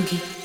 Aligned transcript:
Tsugi. 0.00 0.16
Tsugi 0.16 0.39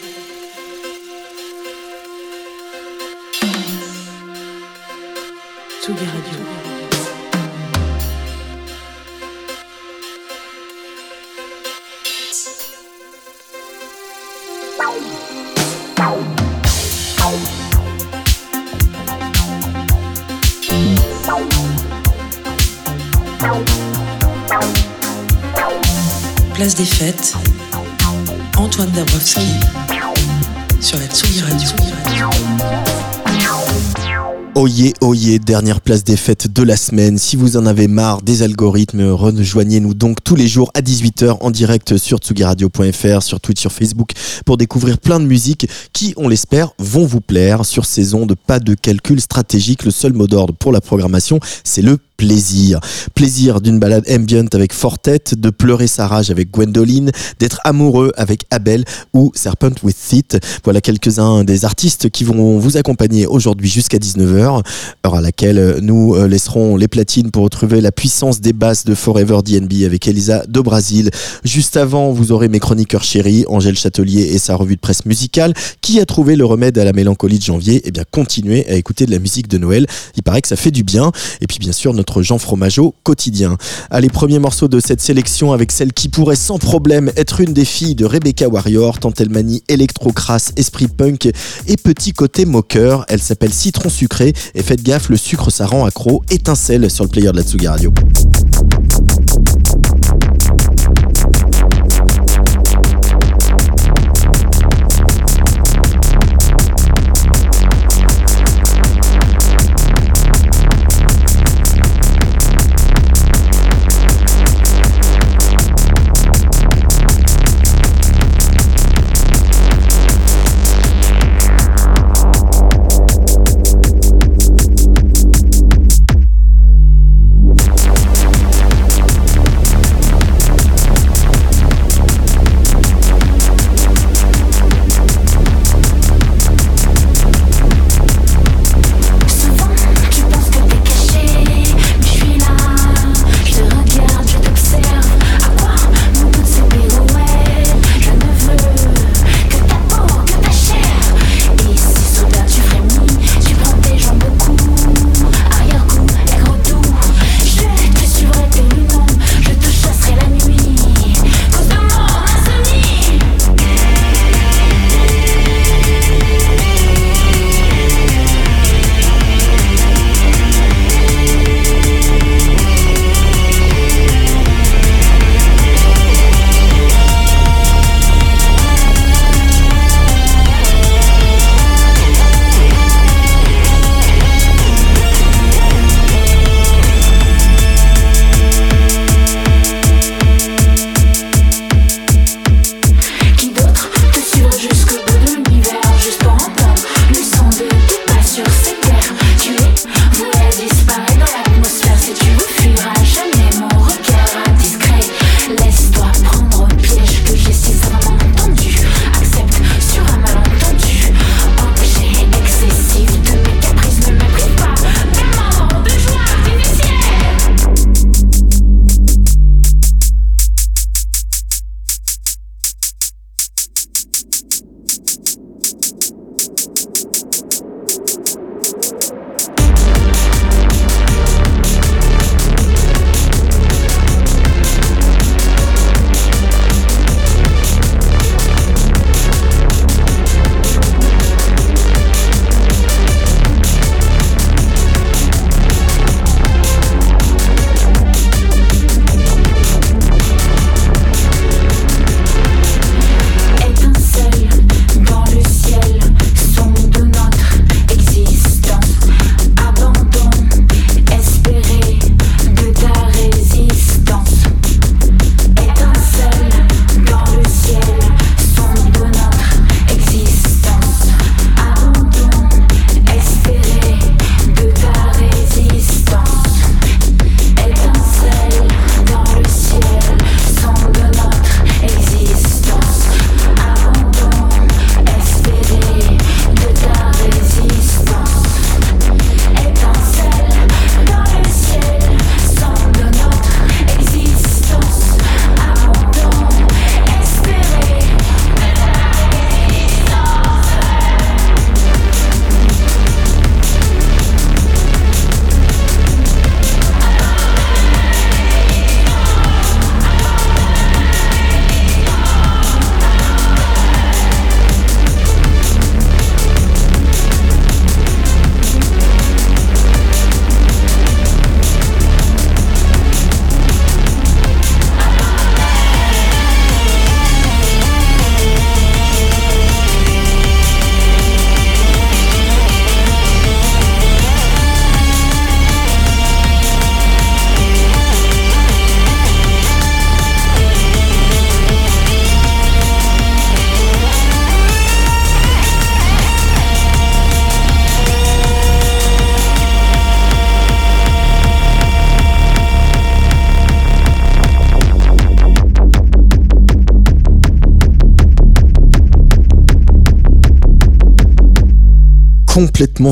Dabrowski 28.95 29.41
sur 30.79 30.97
la 30.97 31.07
Tsugi 31.07 31.41
dernière 35.39 35.81
place 35.81 36.03
des 36.03 36.15
fêtes 36.15 36.51
de 36.51 36.63
la 36.63 36.77
semaine. 36.77 37.17
Si 37.17 37.35
vous 37.35 37.57
en 37.57 37.65
avez 37.65 37.87
marre 37.87 38.21
des 38.21 38.41
algorithmes, 38.41 39.09
rejoignez-nous 39.09 39.93
donc 39.93 40.23
tous 40.23 40.35
les 40.35 40.47
jours 40.47 40.71
à 40.73 40.81
18h 40.81 41.37
en 41.41 41.51
direct 41.51 41.97
sur 41.97 42.19
tsugiradio.fr, 42.19 43.21
sur 43.21 43.39
Twitch, 43.39 43.59
sur 43.59 43.71
Facebook 43.71 44.11
pour 44.45 44.57
découvrir 44.57 44.97
plein 44.97 45.19
de 45.19 45.25
musiques 45.25 45.67
qui, 45.93 46.13
on 46.17 46.27
l'espère, 46.27 46.71
vont 46.79 47.05
vous 47.05 47.21
plaire. 47.21 47.65
Sur 47.65 47.85
saison 47.85 48.25
de 48.25 48.33
pas 48.33 48.59
de 48.59 48.73
calcul 48.73 49.21
stratégique, 49.21 49.83
le 49.83 49.91
seul 49.91 50.13
mot 50.13 50.27
d'ordre 50.27 50.53
pour 50.53 50.71
la 50.71 50.81
programmation, 50.81 51.39
c'est 51.63 51.81
le 51.81 51.97
plaisir. 52.17 52.79
Plaisir 53.13 53.61
d'une 53.61 53.79
balade 53.79 54.05
ambient 54.09 54.47
avec 54.53 54.73
Fortet, 54.73 55.19
de 55.37 55.49
pleurer 55.49 55.87
sa 55.87 56.07
rage 56.07 56.31
avec 56.31 56.51
Gwendoline, 56.51 57.11
d'être 57.39 57.59
amoureux 57.63 58.11
avec 58.15 58.45
Abel 58.51 58.83
ou 59.13 59.31
Serpent 59.35 59.71
with 59.83 59.97
Thit. 59.97 60.37
Voilà 60.63 60.81
quelques-uns 60.81 61.43
des 61.43 61.65
artistes 61.65 62.09
qui 62.09 62.23
vont 62.23 62.57
vous 62.59 62.77
accompagner 62.77 63.27
aujourd'hui 63.27 63.69
jusqu'à 63.69 63.97
19h, 63.97 64.63
heure 65.05 65.15
à 65.15 65.21
laquelle 65.21 65.79
nous 65.81 66.15
euh, 66.15 66.27
laisserons 66.27 66.75
les 66.75 66.87
platines 66.87 67.31
pour 67.31 67.43
retrouver 67.43 67.81
la 67.81 67.91
puissance 67.91 68.41
des 68.41 68.53
basses 68.53 68.85
de 68.85 68.95
Forever 68.95 69.39
DNB 69.43 69.83
avec 69.85 70.07
Elisa 70.07 70.43
de 70.47 70.59
Brasil. 70.59 71.09
Juste 71.43 71.77
avant, 71.77 72.11
vous 72.11 72.31
aurez 72.31 72.47
mes 72.47 72.59
chroniqueurs 72.59 73.03
chéris, 73.03 73.45
Angèle 73.47 73.77
Châtelier 73.77 74.21
et 74.33 74.39
sa 74.39 74.55
revue 74.55 74.75
de 74.75 74.81
presse 74.81 75.05
musicale. 75.05 75.53
Qui 75.81 75.99
a 75.99 76.05
trouvé 76.05 76.35
le 76.35 76.45
remède 76.45 76.77
à 76.77 76.85
la 76.85 76.93
mélancolie 76.93 77.39
de 77.39 77.43
janvier? 77.43 77.81
Eh 77.85 77.91
bien, 77.91 78.03
continuez 78.09 78.67
à 78.69 78.75
écouter 78.75 79.05
de 79.05 79.11
la 79.11 79.19
musique 79.19 79.47
de 79.47 79.57
Noël. 79.57 79.85
Il 80.15 80.23
paraît 80.23 80.41
que 80.41 80.47
ça 80.47 80.55
fait 80.55 80.71
du 80.71 80.83
bien. 80.83 81.11
Et 81.41 81.47
puis, 81.47 81.59
bien 81.59 81.71
sûr, 81.71 81.93
notre 81.93 82.04
Jean 82.21 82.37
Fromageau 82.37 82.95
quotidien. 83.03 83.57
Allez, 83.89 84.09
premier 84.09 84.39
morceau 84.39 84.67
de 84.67 84.79
cette 84.79 85.01
sélection 85.01 85.51
avec 85.51 85.71
celle 85.71 85.93
qui 85.93 86.09
pourrait 86.09 86.35
sans 86.35 86.57
problème 86.57 87.11
être 87.17 87.41
une 87.41 87.53
des 87.53 87.65
filles 87.65 87.95
de 87.95 88.05
Rebecca 88.05 88.47
Warrior, 88.47 88.99
tant 88.99 89.11
elle 89.17 89.29
manie 89.29 89.63
électro-crasse, 89.67 90.51
esprit 90.55 90.87
punk 90.87 91.29
et 91.67 91.77
petit 91.77 92.13
côté 92.13 92.45
moqueur. 92.45 93.05
Elle 93.09 93.21
s'appelle 93.21 93.53
Citron 93.53 93.89
Sucré 93.89 94.33
et 94.53 94.63
faites 94.63 94.83
gaffe, 94.83 95.09
le 95.09 95.17
sucre 95.17 95.51
ça 95.51 95.65
rend 95.65 95.85
accro. 95.85 96.23
Étincelle 96.29 96.89
sur 96.89 97.03
le 97.03 97.09
player 97.09 97.31
de 97.31 97.37
la 97.37 97.43
Tsugi 97.43 97.67
Radio. 97.67 97.93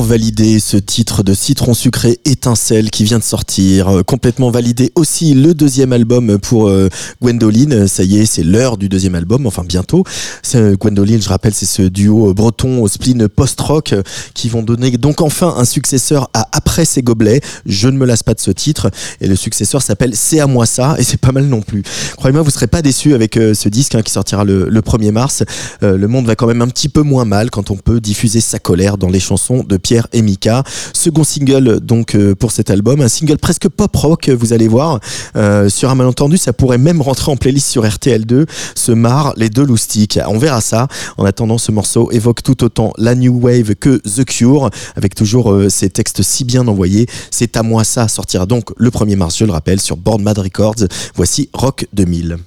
Validé 0.00 0.60
ce 0.60 0.76
titre 0.76 1.22
de 1.22 1.34
Citron 1.34 1.74
Sucré 1.74 2.18
Étincelle 2.24 2.90
qui 2.90 3.04
vient 3.04 3.18
de 3.18 3.24
sortir. 3.24 3.88
Euh, 3.88 4.02
complètement 4.02 4.50
validé 4.50 4.92
aussi 4.94 5.34
le 5.34 5.52
deuxième 5.52 5.92
album 5.92 6.38
pour 6.38 6.68
euh, 6.68 6.88
Gwendoline. 7.20 7.86
Ça 7.88 8.02
y 8.02 8.18
est, 8.18 8.26
c'est 8.26 8.42
l'heure 8.42 8.76
du 8.76 8.88
deuxième 8.88 9.14
album, 9.14 9.46
enfin 9.46 9.64
bientôt. 9.64 10.04
C'est, 10.42 10.78
Gwendoline, 10.78 11.20
je 11.20 11.28
rappelle, 11.28 11.54
c'est 11.54 11.66
ce 11.66 11.82
duo 11.82 12.32
breton 12.34 12.82
au 12.82 12.88
spleen 12.88 13.28
post-rock 13.28 13.94
qui 14.32 14.48
vont 14.48 14.62
donner 14.62 14.92
donc 14.92 15.20
enfin 15.20 15.54
un 15.58 15.64
successeur 15.64 16.30
à 16.32 16.48
Après 16.52 16.84
ces 16.84 17.02
gobelets. 17.02 17.40
Je 17.66 17.88
ne 17.88 17.98
me 17.98 18.06
lasse 18.06 18.22
pas 18.22 18.34
de 18.34 18.40
ce 18.40 18.50
titre. 18.50 18.90
Et 19.20 19.26
le 19.26 19.36
successeur 19.36 19.82
s'appelle 19.82 20.12
C'est 20.14 20.40
à 20.40 20.46
moi 20.46 20.66
ça. 20.66 20.96
Et 20.98 21.02
c'est 21.02 21.20
pas 21.20 21.32
mal 21.32 21.46
non 21.46 21.60
plus. 21.60 21.82
Croyez-moi, 22.16 22.42
vous 22.42 22.50
serez 22.50 22.68
pas 22.68 22.82
déçus 22.82 23.14
avec 23.14 23.34
ce 23.34 23.68
disque 23.68 23.94
hein, 23.94 24.02
qui 24.02 24.12
sortira 24.12 24.44
le, 24.44 24.68
le 24.68 24.80
1er 24.80 25.10
mars. 25.10 25.42
le 25.82 26.06
monde 26.06 26.26
va 26.26 26.36
quand 26.36 26.46
même 26.46 26.62
un 26.62 26.68
petit 26.68 26.88
peu 26.88 27.02
moins 27.02 27.24
mal 27.24 27.50
quand 27.50 27.70
on 27.70 27.76
peut 27.76 28.00
diffuser 28.00 28.40
sa 28.40 28.58
colère 28.58 28.98
dans 28.98 29.08
les 29.08 29.20
chanson 29.20 29.64
de 29.66 29.76
Pierre 29.84 30.08
et 30.12 30.22
Mika. 30.22 30.64
Second 30.94 31.22
single 31.22 31.78
donc 31.80 32.16
euh, 32.16 32.34
pour 32.34 32.50
cet 32.50 32.70
album, 32.70 33.02
un 33.02 33.08
single 33.08 33.36
presque 33.36 33.68
pop 33.68 33.94
rock, 33.94 34.30
vous 34.30 34.52
allez 34.52 34.66
voir. 34.66 34.98
Euh, 35.36 35.68
sur 35.68 35.90
un 35.90 35.94
malentendu, 35.94 36.38
ça 36.38 36.52
pourrait 36.52 36.78
même 36.78 37.02
rentrer 37.02 37.30
en 37.30 37.36
playlist 37.36 37.68
sur 37.68 37.84
RTL2. 37.84 38.46
Ce 38.74 38.92
marre 38.92 39.34
les 39.36 39.50
deux 39.50 39.64
loustiques. 39.64 40.18
On 40.26 40.38
verra 40.38 40.62
ça. 40.62 40.88
En 41.18 41.24
attendant, 41.26 41.58
ce 41.58 41.70
morceau 41.70 42.10
évoque 42.10 42.42
tout 42.42 42.64
autant 42.64 42.92
la 42.96 43.14
new 43.14 43.38
wave 43.38 43.74
que 43.74 43.98
The 43.98 44.24
Cure, 44.24 44.70
avec 44.96 45.14
toujours 45.14 45.52
euh, 45.52 45.68
ces 45.68 45.90
textes 45.90 46.22
si 46.22 46.44
bien 46.44 46.66
envoyés. 46.66 47.06
C'est 47.30 47.56
à 47.56 47.62
moi 47.62 47.84
ça 47.84 48.08
sortira 48.08 48.46
donc 48.46 48.70
le 48.78 48.88
1er 48.90 49.16
mars, 49.16 49.36
je 49.36 49.44
le 49.44 49.52
rappelle, 49.52 49.80
sur 49.80 49.98
Born 49.98 50.22
Mad 50.22 50.38
Records. 50.38 50.86
Voici 51.14 51.50
Rock 51.52 51.86
2000. 51.92 52.38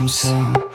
Comme 0.00 0.69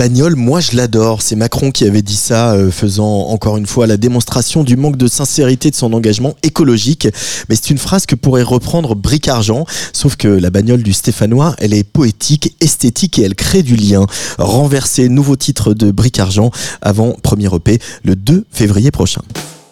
bagnole, 0.00 0.34
moi 0.34 0.60
je 0.60 0.76
l'adore. 0.76 1.20
C'est 1.20 1.36
Macron 1.36 1.70
qui 1.70 1.84
avait 1.84 2.00
dit 2.00 2.16
ça, 2.16 2.54
euh, 2.54 2.70
faisant 2.70 3.26
encore 3.26 3.58
une 3.58 3.66
fois 3.66 3.86
la 3.86 3.98
démonstration 3.98 4.64
du 4.64 4.78
manque 4.78 4.96
de 4.96 5.06
sincérité 5.06 5.70
de 5.70 5.76
son 5.76 5.92
engagement 5.92 6.36
écologique. 6.42 7.06
Mais 7.50 7.54
c'est 7.54 7.68
une 7.68 7.76
phrase 7.76 8.06
que 8.06 8.14
pourrait 8.14 8.42
reprendre 8.42 8.94
Bric 8.94 9.28
Argent, 9.28 9.66
sauf 9.92 10.16
que 10.16 10.26
la 10.26 10.48
bagnole 10.48 10.82
du 10.82 10.94
Stéphanois, 10.94 11.54
elle 11.58 11.74
est 11.74 11.84
poétique, 11.84 12.56
esthétique 12.62 13.18
et 13.18 13.24
elle 13.24 13.34
crée 13.34 13.62
du 13.62 13.76
lien. 13.76 14.06
Renverser, 14.38 15.10
nouveau 15.10 15.36
titre 15.36 15.74
de 15.74 15.90
Bric 15.90 16.18
Argent 16.18 16.50
avant 16.80 17.12
premier 17.22 17.54
EP 17.54 17.78
le 18.02 18.16
2 18.16 18.46
février 18.50 18.90
prochain. 18.90 19.20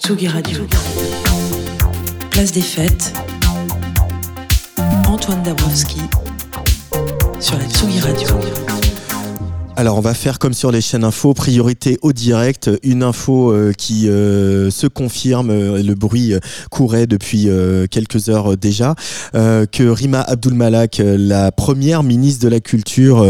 Tsugi 0.04 0.28
Radio. 0.28 0.58
Place 2.28 2.52
des 2.52 2.61
fêtes. 2.61 3.14
Antoine 5.06 5.42
Dabrowski 5.42 6.00
sur 7.40 7.56
la 7.56 7.64
Tsugi 7.64 8.00
Radio. 8.00 8.28
Alors 9.78 9.97
on 9.97 10.00
va 10.00 10.12
faire 10.12 10.40
comme 10.40 10.54
sur 10.54 10.73
les 10.73 10.80
chaînes 10.80 11.04
info, 11.04 11.35
priorité 11.35 11.99
au 12.02 12.12
direct, 12.12 12.68
une 12.82 13.04
info 13.04 13.52
euh, 13.52 13.73
qui 13.73 14.08
euh, 14.08 14.73
se 14.73 14.88
confirme, 14.88 15.50
euh, 15.50 15.80
le 15.80 15.94
bruit 15.94 16.32
euh, 16.32 16.40
courait 16.68 17.06
depuis 17.06 17.49
euh, 17.49 17.87
quelques 17.88 18.28
heures 18.28 18.56
déjà, 18.56 18.97
que 19.35 19.88
Rima 19.88 20.20
Abdulmalak, 20.20 21.00
la 21.04 21.52
première 21.52 22.02
ministre 22.02 22.42
de 22.42 22.49
la 22.49 22.58
Culture 22.58 23.25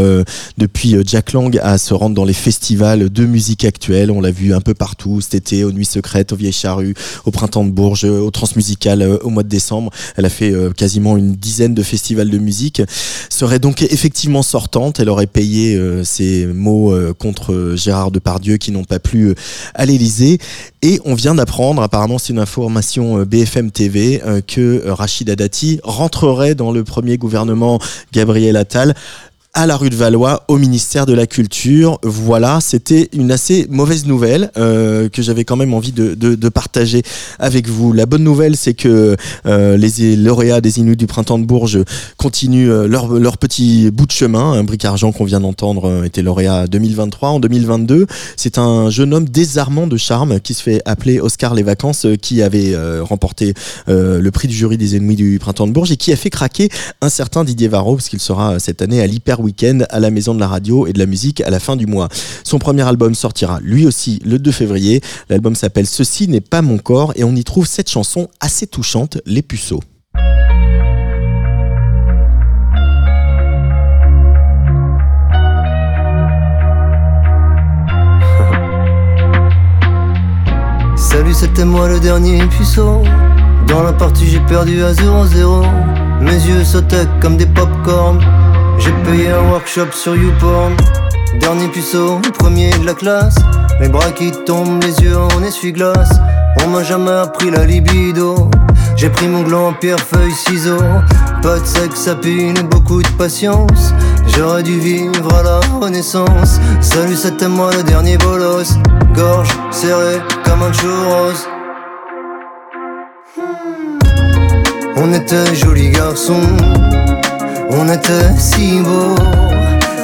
depuis 0.57 0.95
Jack 1.05 1.33
Lang, 1.33 1.59
à 1.61 1.77
se 1.77 1.93
rendre 1.93 2.15
dans 2.15 2.25
les 2.25 2.33
festivals 2.33 3.09
de 3.09 3.25
musique 3.25 3.63
actuelle, 3.63 4.09
on 4.09 4.19
l'a 4.19 4.31
vu 4.31 4.55
un 4.55 4.61
peu 4.61 4.73
partout 4.73 5.21
cet 5.21 5.35
été, 5.35 5.63
aux 5.63 5.71
Nuits 5.71 5.85
Secrètes, 5.85 6.33
aux 6.33 6.35
Vieilles 6.35 6.51
Charrues, 6.51 6.95
au 7.25 7.31
Printemps 7.31 7.63
de 7.63 7.69
Bourges, 7.69 8.05
au 8.05 8.31
Transmusical 8.31 9.03
au 9.21 9.29
mois 9.29 9.43
de 9.43 9.49
décembre, 9.49 9.91
elle 10.15 10.25
a 10.25 10.29
fait 10.29 10.51
quasiment 10.75 11.15
une 11.15 11.35
dizaine 11.35 11.75
de 11.75 11.83
festivals 11.83 12.29
de 12.29 12.37
musique, 12.39 12.81
serait 13.29 13.59
donc 13.59 13.83
effectivement 13.83 14.41
sortante, 14.41 14.99
elle 14.99 15.09
aurait 15.09 15.27
payé 15.27 15.75
euh, 15.75 16.03
mots 16.45 16.93
euh, 16.93 17.13
contre 17.13 17.73
Gérard 17.75 18.11
Depardieu 18.11 18.57
qui 18.57 18.71
n'ont 18.71 18.83
pas 18.83 18.99
plu 18.99 19.29
euh, 19.29 19.35
à 19.73 19.85
l'Élysée. 19.85 20.39
Et 20.81 21.01
on 21.03 21.13
vient 21.13 21.35
d'apprendre, 21.35 21.81
apparemment 21.81 22.17
c'est 22.17 22.31
une 22.31 22.39
information 22.39 23.19
euh, 23.19 23.25
BFM 23.25 23.69
TV, 23.69 24.21
euh, 24.25 24.39
que 24.39 24.85
euh, 24.85 24.93
Rachida 24.93 25.35
Dati 25.35 25.79
rentrerait 25.83 26.55
dans 26.55 26.71
le 26.71 26.85
premier 26.85 27.17
gouvernement 27.17 27.79
Gabriel 28.13 28.55
Attal 28.55 28.95
à 29.53 29.65
la 29.65 29.75
rue 29.75 29.89
de 29.89 29.95
Valois, 29.95 30.43
au 30.47 30.57
ministère 30.57 31.05
de 31.05 31.13
la 31.13 31.27
Culture. 31.27 31.99
Voilà, 32.03 32.59
c'était 32.61 33.09
une 33.13 33.31
assez 33.31 33.65
mauvaise 33.69 34.05
nouvelle 34.05 34.51
euh, 34.57 35.09
que 35.09 35.21
j'avais 35.21 35.43
quand 35.43 35.55
même 35.55 35.73
envie 35.73 35.91
de, 35.91 36.13
de, 36.13 36.35
de 36.35 36.49
partager 36.49 37.01
avec 37.39 37.67
vous. 37.67 37.91
La 37.91 38.05
bonne 38.05 38.23
nouvelle, 38.23 38.55
c'est 38.55 38.73
que 38.73 39.15
euh, 39.45 39.77
les 39.77 40.15
lauréats 40.15 40.61
des 40.61 40.79
Inuits 40.79 40.95
du 40.95 41.07
Printemps 41.07 41.39
de 41.39 41.45
Bourges 41.45 41.79
continuent 42.17 42.69
euh, 42.69 42.87
leur, 42.87 43.07
leur 43.07 43.37
petit 43.37 43.89
bout 43.91 44.05
de 44.05 44.11
chemin. 44.11 44.53
Un 44.53 44.63
bric 44.63 44.85
argent 44.85 45.11
qu'on 45.11 45.25
vient 45.25 45.39
d'entendre 45.39 45.85
euh, 45.89 46.03
était 46.03 46.21
lauréat 46.21 46.67
2023. 46.67 47.29
En 47.29 47.39
2022, 47.39 48.07
c'est 48.37 48.57
un 48.57 48.89
jeune 48.89 49.13
homme 49.13 49.27
désarmant 49.27 49.87
de 49.87 49.97
charme 49.97 50.39
qui 50.39 50.53
se 50.53 50.61
fait 50.61 50.81
appeler 50.85 51.19
Oscar 51.19 51.53
Les 51.55 51.63
Vacances, 51.63 52.05
euh, 52.05 52.15
qui 52.15 52.41
avait 52.41 52.73
euh, 52.73 53.03
remporté 53.03 53.53
le 53.87 54.29
prix 54.29 54.47
du 54.47 54.55
jury 54.55 54.77
des 54.77 54.95
Ennemis 54.95 55.15
du 55.15 55.39
Printemps 55.39 55.67
de 55.67 55.71
Bourges 55.71 55.91
et 55.91 55.97
qui 55.97 56.11
a 56.11 56.15
fait 56.15 56.29
craquer 56.29 56.69
un 57.01 57.09
certain 57.09 57.43
Didier 57.43 57.67
Varro, 57.67 57.95
parce 57.95 58.09
qu'il 58.09 58.19
sera 58.19 58.59
cette 58.59 58.81
année 58.81 59.01
à 59.01 59.07
l'Hyper 59.07 59.38
Weekend 59.41 59.85
à 59.89 59.99
la 59.99 60.11
Maison 60.11 60.33
de 60.33 60.39
la 60.39 60.47
Radio 60.47 60.87
et 60.87 60.93
de 60.93 60.99
la 60.99 61.05
Musique 61.05 61.41
à 61.41 61.49
la 61.49 61.59
fin 61.59 61.75
du 61.75 61.85
mois. 61.85 62.09
Son 62.43 62.59
premier 62.59 62.83
album 62.83 63.15
sortira 63.15 63.59
lui 63.61 63.85
aussi 63.85 64.19
le 64.25 64.39
2 64.39 64.51
février. 64.51 65.01
L'album 65.29 65.55
s'appelle 65.55 65.87
Ceci 65.87 66.27
n'est 66.27 66.41
pas 66.41 66.61
mon 66.61 66.77
corps 66.77 67.13
et 67.15 67.23
on 67.23 67.35
y 67.35 67.43
trouve 67.43 67.67
cette 67.67 67.89
chanson 67.89 68.29
assez 68.39 68.67
touchante, 68.67 69.19
Les 69.25 69.41
Puceaux. 69.41 69.81
Salut, 80.95 81.33
c'était 81.33 81.65
moi 81.65 81.87
le 81.87 81.99
dernier 81.99 82.45
puceau. 82.47 83.01
Dans 83.67 83.83
la 83.83 83.93
partie, 83.93 84.27
j'ai 84.27 84.39
perdu 84.41 84.83
à 84.83 84.93
0-0. 84.93 85.65
Mes 86.21 86.33
yeux 86.33 86.63
sautaient 86.63 87.07
comme 87.21 87.37
des 87.37 87.45
pop-corn. 87.45 88.19
J'ai 88.79 88.91
payé 89.03 89.29
un 89.29 89.49
workshop 89.51 89.91
sur 89.91 90.15
YouPorn. 90.15 90.75
Dernier 91.39 91.67
puceau, 91.67 92.19
premier 92.37 92.71
de 92.71 92.85
la 92.85 92.93
classe. 92.93 93.35
Les 93.79 93.89
bras 93.89 94.11
qui 94.11 94.31
tombent, 94.31 94.81
les 94.83 94.99
yeux 95.03 95.17
en 95.17 95.43
essuie-glace. 95.43 96.09
On 96.63 96.69
m'a 96.69 96.83
jamais 96.83 97.11
appris 97.11 97.51
la 97.51 97.65
libido. 97.65 98.49
J'ai 98.95 99.09
pris 99.09 99.27
mon 99.27 99.43
gland 99.43 99.73
pierre, 99.73 99.99
feuille, 99.99 100.31
ciseaux. 100.31 100.77
Pas 101.41 101.59
de 101.59 101.65
sexe 101.65 102.07
à 102.07 102.15
pile, 102.15 102.63
beaucoup 102.69 103.01
de 103.01 103.09
patience. 103.17 103.93
J'aurais 104.27 104.63
dû 104.63 104.79
vivre 104.79 105.33
à 105.35 105.43
la 105.43 105.59
renaissance. 105.79 106.59
Salut, 106.81 107.15
c'était 107.15 107.47
moi 107.47 107.71
le 107.75 107.83
dernier 107.83 108.17
bolos. 108.17 108.77
Gorge 109.13 109.49
serrée 109.71 110.21
comme 110.43 110.63
un 110.63 110.73
churros. 110.73 111.47
On 115.01 115.13
était 115.13 115.55
jolis 115.55 115.91
garçons, 115.91 116.41
on 117.69 117.87
était 117.87 118.37
si 118.37 118.79
beaux, 118.79 119.15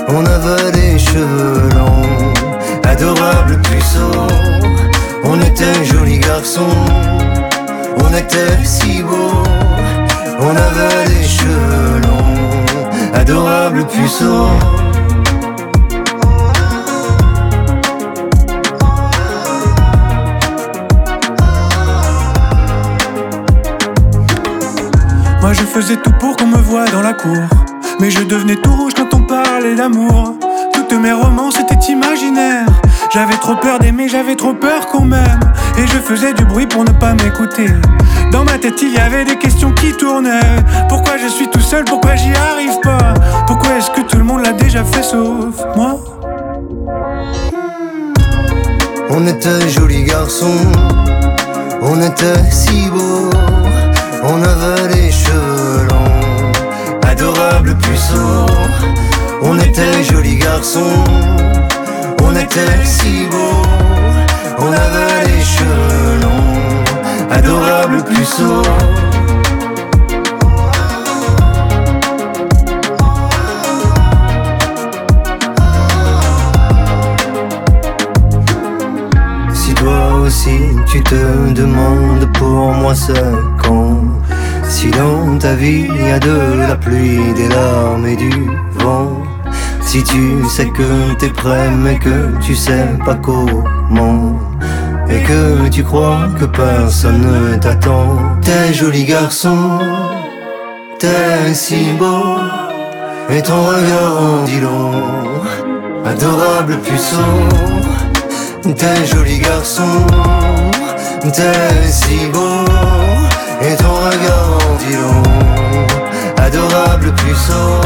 on 0.07 0.25
avait 0.25 0.71
les 0.73 0.99
cheveux 0.99 1.69
longs, 1.75 2.33
adorables 2.83 3.59
puceaux. 3.61 4.27
On 5.23 5.41
était 5.41 5.83
jolis 5.83 6.19
garçons, 6.19 6.77
on 7.97 8.13
était 8.13 8.63
si 8.63 9.01
beaux, 9.01 9.43
on 10.39 10.49
avait 10.49 11.05
les 11.09 11.27
cheveux 11.27 11.99
longs, 12.01 13.15
adorables 13.15 13.85
puceaux. 13.87 14.84
Moi 25.45 25.53
je 25.53 25.61
faisais 25.61 25.97
tout 25.97 26.11
pour 26.19 26.35
qu'on 26.35 26.47
me 26.47 26.57
voie 26.57 26.85
dans 26.85 27.03
la 27.03 27.13
cour. 27.13 27.37
Mais 27.99 28.09
je 28.09 28.23
devenais 28.23 28.55
tout 28.55 28.73
rouge 28.73 28.93
quand 28.95 29.13
on 29.13 29.21
parlait 29.27 29.75
d'amour. 29.75 30.33
Toutes 30.73 30.93
mes 30.93 31.11
romances 31.11 31.59
étaient 31.59 31.91
imaginaires. 31.91 32.65
J'avais 33.13 33.35
trop 33.35 33.55
peur 33.55 33.77
d'aimer, 33.77 34.09
j'avais 34.09 34.35
trop 34.35 34.55
peur 34.55 34.87
qu'on 34.87 35.01
m'aime. 35.01 35.39
Et 35.77 35.85
je 35.85 35.99
faisais 35.99 36.33
du 36.33 36.43
bruit 36.45 36.65
pour 36.65 36.83
ne 36.83 36.89
pas 36.89 37.13
m'écouter. 37.13 37.67
Dans 38.31 38.43
ma 38.43 38.57
tête, 38.57 38.81
il 38.81 38.91
y 38.91 38.97
avait 38.97 39.23
des 39.23 39.35
questions 39.35 39.71
qui 39.73 39.93
tournaient. 39.93 40.63
Pourquoi 40.89 41.17
je 41.17 41.27
suis 41.27 41.47
tout 41.47 41.59
seul, 41.59 41.85
pourquoi 41.85 42.15
j'y 42.15 42.33
arrive 42.33 42.79
pas? 42.81 43.13
Pourquoi 43.45 43.75
est-ce 43.77 43.91
que 43.91 44.01
tout 44.01 44.17
le 44.17 44.23
monde 44.23 44.43
l'a 44.43 44.53
déjà 44.53 44.83
fait 44.83 45.03
sauf 45.03 45.63
moi? 45.75 45.99
On 49.11 49.27
était 49.27 49.69
jolis 49.69 50.05
garçons, 50.05 50.57
on 51.83 52.01
était 52.01 52.49
si 52.49 52.89
beaux, 52.89 53.29
on 54.27 54.41
avait 54.41 54.87
les 54.95 55.11
cheveux 55.11 55.87
longs, 55.89 56.51
adorables 57.07 57.75
puceaux. 57.77 58.45
On 59.41 59.57
était 59.59 60.03
jolis 60.03 60.37
garçons, 60.37 61.03
on 62.23 62.35
était 62.35 62.83
si 62.83 63.27
beaux, 63.29 63.61
on 64.57 64.71
avait 64.71 65.25
les 65.27 65.41
cheveux 65.43 66.21
longs, 66.23 67.31
adorables 67.31 68.03
puceaux. 68.03 68.63
Si 79.53 79.73
toi 79.75 80.13
aussi 80.25 80.59
tu 80.87 81.01
te 81.03 81.51
demandes 81.53 82.31
pour 82.33 82.73
moi 82.73 82.95
c'est 82.95 83.13
quand 83.61 84.14
Si 84.67 84.89
dans 84.91 85.37
ta 85.37 85.53
vie 85.53 85.87
y 85.87 86.11
a 86.11 86.19
de 86.19 86.37
la 86.67 86.75
pluie, 86.75 87.33
des 87.35 87.47
larmes 87.47 88.05
et 88.07 88.15
du 88.15 88.31
vent 88.79 89.21
Si 89.81 90.03
tu 90.03 90.43
sais 90.49 90.67
que 90.67 91.13
t'es 91.19 91.29
prêt 91.29 91.69
mais 91.71 91.97
que 91.97 92.31
tu 92.41 92.55
sais 92.55 92.87
pas 93.05 93.15
comment 93.15 94.39
Et 95.09 95.21
que 95.21 95.69
tu 95.69 95.83
crois 95.83 96.27
que 96.39 96.45
personne 96.45 97.21
ne 97.21 97.55
t'attend 97.57 98.17
T'es 98.41 98.73
joli 98.73 99.05
garçon, 99.05 99.79
t'es 100.99 101.53
si 101.53 101.93
beau 101.99 102.37
Et 103.29 103.41
ton 103.41 103.61
regard 103.65 104.17
en 104.21 104.43
dit 104.43 104.59
long. 104.59 104.91
Adorable 106.05 106.77
puceau 106.79 107.33
T'es 108.73 109.05
joli 109.05 109.37
garçon, 109.39 110.05
t'es 111.21 111.87
si 111.87 112.25
beau, 112.33 112.54
et 113.67 113.75
ton 113.77 113.93
regard 113.93 114.57
en 114.69 114.75
dit 114.75 114.95
adorable 116.37 117.11
puissant. 117.13 117.81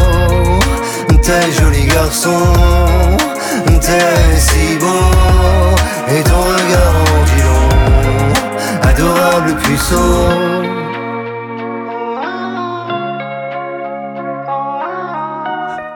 T'es 1.22 1.52
joli 1.52 1.86
garçon, 1.86 2.42
t'es 3.80 4.39
si 4.39 4.78
beau, 4.80 5.06
et 6.08 6.24
ton 6.24 6.42
regard 6.54 6.96
en 7.06 7.24
dit 7.30 8.89
adorable 8.89 9.56
puissant. 9.62 10.69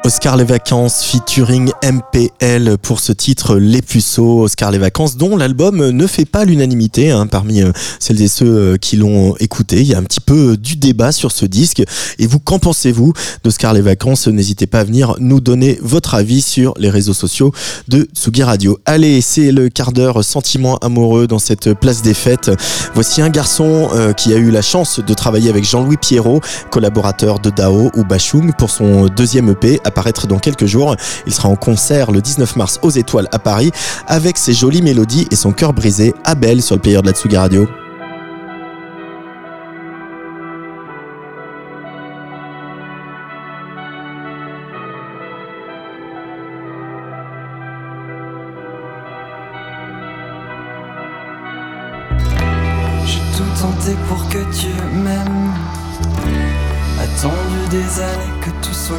Oscar 0.06 0.36
Les 0.36 0.44
Vacances 0.44 1.02
featuring 1.02 1.72
MPL 1.82 2.78
pour 2.78 3.00
ce 3.00 3.14
titre 3.14 3.56
Les 3.56 3.82
Puceaux. 3.82 4.42
Oscar 4.42 4.70
Les 4.70 4.78
Vacances 4.78 5.16
dont 5.16 5.38
l'album 5.38 5.92
ne 5.92 6.08
fait 6.08 6.26
pas 6.26 6.44
l'unanimité 6.44 7.10
hein, 7.10 7.26
parmi 7.26 7.62
euh, 7.62 7.72
celles 8.02 8.22
et 8.22 8.28
ceux 8.28 8.74
euh, 8.74 8.78
qui 8.78 8.98
l'ont 8.98 9.38
écouté. 9.38 9.80
Il 9.80 9.88
y 9.88 9.94
a 9.94 9.98
un 9.98 10.04
petit 10.04 10.20
peu 10.20 10.58
du 10.58 10.76
débat 10.76 11.14
sur 11.14 11.32
ce 11.32 11.46
disque. 11.46 11.84
Et 12.20 12.28
vous, 12.28 12.40
qu'en 12.40 12.60
pensez-vous 12.60 13.14
d'Oscar 13.46 13.74
Les 13.74 13.80
Vacances? 13.80 14.28
N'hésitez 14.28 14.68
pas 14.68 14.82
à 14.82 14.84
venir 14.84 15.16
nous 15.20 15.40
donner 15.40 15.80
votre 15.82 16.16
avis 16.16 16.42
sur 16.42 16.74
les 16.78 16.90
réseaux 16.90 17.14
sociaux 17.14 17.54
de 17.88 18.10
Tsugi 18.14 18.44
Radio. 18.44 18.80
Allez, 18.86 19.22
c'est 19.22 19.54
le 19.54 19.70
quart 19.70 19.94
d'heure 19.94 20.22
sentiment 20.22 20.80
amoureux 20.80 21.28
dans 21.28 21.40
cette 21.40 21.74
place 21.76 22.02
des 22.02 22.14
fêtes. 22.14 22.52
Voici 22.94 23.22
un 23.22 23.30
garçon 23.30 23.88
euh, 23.94 24.12
qui 24.12 24.34
a 24.34 24.38
eu 24.38 24.52
la 24.52 24.62
chance 24.62 25.00
de 25.00 25.14
travailler 25.14 25.50
avec 25.50 25.64
Jean-Louis 25.64 25.96
Pierrot, 25.96 26.42
collaborateur 26.72 27.40
de 27.40 27.50
Dao 27.50 27.90
ou 27.96 28.04
Bachung 28.04 28.52
pour 28.58 28.70
son 28.70 29.06
deuxième 29.06 29.48
EP 29.48 29.80
apparaître 29.94 30.26
dans 30.26 30.40
quelques 30.40 30.66
jours. 30.66 30.96
Il 31.28 31.34
sera 31.34 31.50
en 31.50 31.56
concert 31.56 32.12
le 32.12 32.20
19 32.20 32.56
mars 32.56 32.80
aux 32.82 32.90
Étoiles 32.90 33.28
à 33.32 33.38
Paris 33.38 33.72
avec 34.08 34.38
ses 34.38 34.54
jolies 34.54 34.82
mélodies 34.82 35.28
et 35.30 35.36
son 35.36 35.52
cœur 35.52 35.74
brisé, 35.74 36.16
Abel 36.24 36.62
sur 36.64 36.76
le 36.76 36.82
player 36.82 37.02
de 37.02 37.08
la 37.08 37.14
Tsugi 37.14 37.38
Radio. 37.38 37.68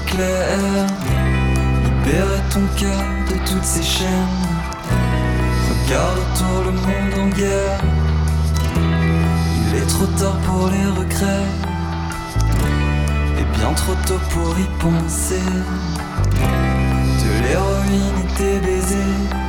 Clair. 0.07 0.87
Libérer 1.85 2.43
ton 2.53 2.67
cœur 2.77 3.03
de 3.31 3.37
toutes 3.49 3.65
ces 3.65 3.83
chaînes. 3.83 4.45
Regarde 5.69 6.19
autour 6.19 6.65
le 6.65 6.73
monde 6.73 7.15
en 7.23 7.29
guerre. 7.37 7.81
Il 9.67 9.77
est 9.77 9.87
trop 9.87 10.07
tard 10.19 10.37
pour 10.47 10.69
les 10.69 10.87
regrets. 10.99 11.51
Et 13.39 13.59
bien 13.59 13.73
trop 13.75 13.97
tôt 14.07 14.21
pour 14.31 14.59
y 14.59 14.69
penser. 14.81 15.49
De 17.23 17.31
l'héroïne 17.43 18.19
et 18.25 18.35
tes 18.37 18.59
baisers. 18.61 19.44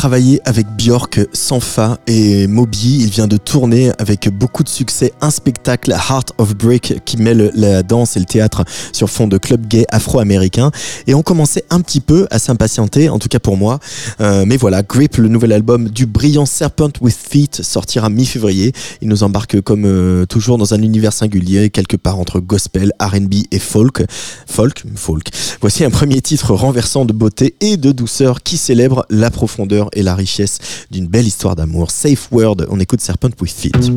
travailler 0.00 0.40
avec 0.46 0.66
Björk 0.80 1.20
sans 1.34 1.60
fa 1.60 1.98
et 2.06 2.46
Moby. 2.46 3.00
Il 3.00 3.10
vient 3.10 3.26
de 3.26 3.36
tourner 3.36 3.92
avec 3.98 4.30
beaucoup 4.30 4.64
de 4.64 4.68
succès 4.70 5.12
un 5.20 5.30
spectacle 5.30 5.90
Heart 5.90 6.32
of 6.38 6.56
Break 6.56 7.04
qui 7.04 7.18
mêle 7.18 7.50
la 7.54 7.82
danse 7.82 8.16
et 8.16 8.18
le 8.18 8.24
théâtre 8.24 8.64
sur 8.90 9.10
fond 9.10 9.26
de 9.26 9.36
club 9.36 9.66
gay 9.66 9.84
afro-américain. 9.90 10.70
Et 11.06 11.12
on 11.12 11.22
commençait 11.22 11.64
un 11.68 11.82
petit 11.82 12.00
peu 12.00 12.26
à 12.30 12.38
s'impatienter, 12.38 13.10
en 13.10 13.18
tout 13.18 13.28
cas 13.28 13.38
pour 13.38 13.58
moi. 13.58 13.78
Euh, 14.22 14.44
mais 14.46 14.56
voilà, 14.56 14.82
Grip, 14.82 15.18
le 15.18 15.28
nouvel 15.28 15.52
album 15.52 15.90
du 15.90 16.06
brillant 16.06 16.46
Serpent 16.46 16.92
with 17.02 17.14
Feet, 17.28 17.60
sortira 17.62 18.08
mi-février. 18.08 18.72
Il 19.02 19.08
nous 19.08 19.22
embarque 19.22 19.60
comme 19.60 19.84
euh, 19.84 20.24
toujours 20.24 20.56
dans 20.56 20.72
un 20.72 20.80
univers 20.80 21.12
singulier, 21.12 21.68
quelque 21.68 21.98
part 21.98 22.18
entre 22.18 22.40
gospel, 22.40 22.92
RB 22.98 23.34
et 23.50 23.58
folk. 23.58 24.02
Folk, 24.46 24.84
folk. 24.94 25.28
Voici 25.60 25.84
un 25.84 25.90
premier 25.90 26.22
titre 26.22 26.54
renversant 26.54 27.04
de 27.04 27.12
beauté 27.12 27.54
et 27.60 27.76
de 27.76 27.92
douceur 27.92 28.42
qui 28.42 28.56
célèbre 28.56 29.04
la 29.10 29.30
profondeur 29.30 29.90
et 29.92 30.02
la 30.02 30.14
richesse 30.14 30.58
d'une 30.90 31.06
belle 31.06 31.26
histoire 31.26 31.56
d'amour. 31.56 31.90
Safe 31.90 32.28
Word, 32.32 32.56
on 32.68 32.80
écoute 32.80 33.00
Serpent 33.00 33.30
with 33.40 33.50
Feet. 33.50 33.90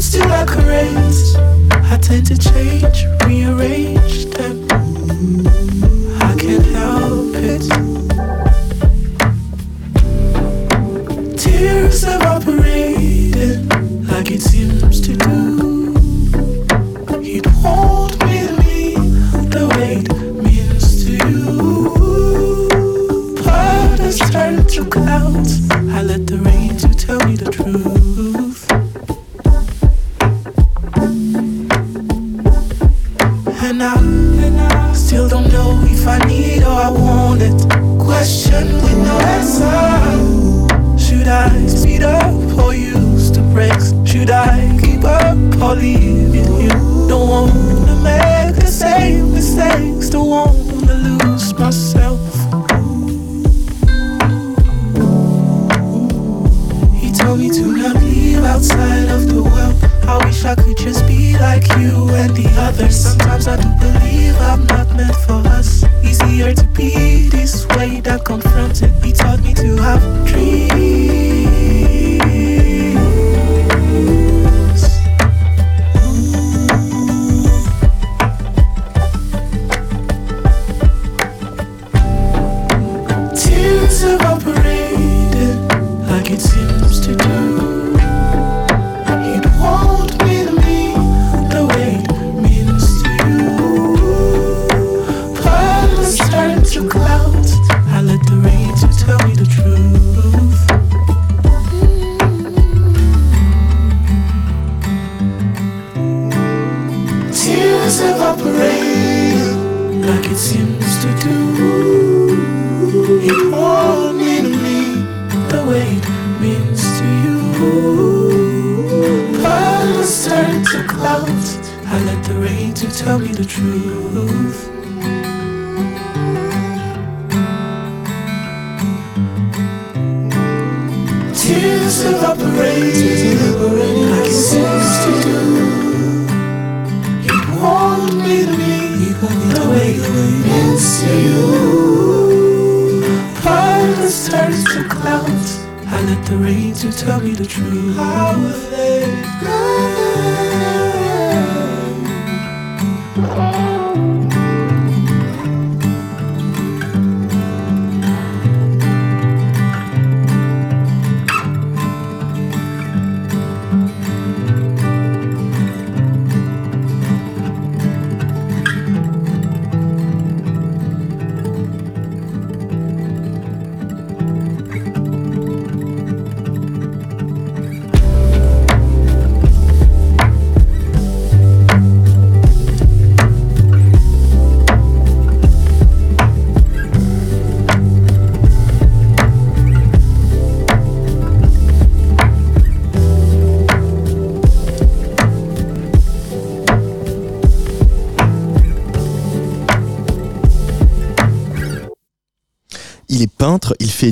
Still 0.00 0.30
I 0.32 0.44
caress. 0.46 1.34
I 1.70 1.98
tend 2.00 2.26
to 2.26 2.38
change, 2.38 3.04
rearrange, 3.26 4.30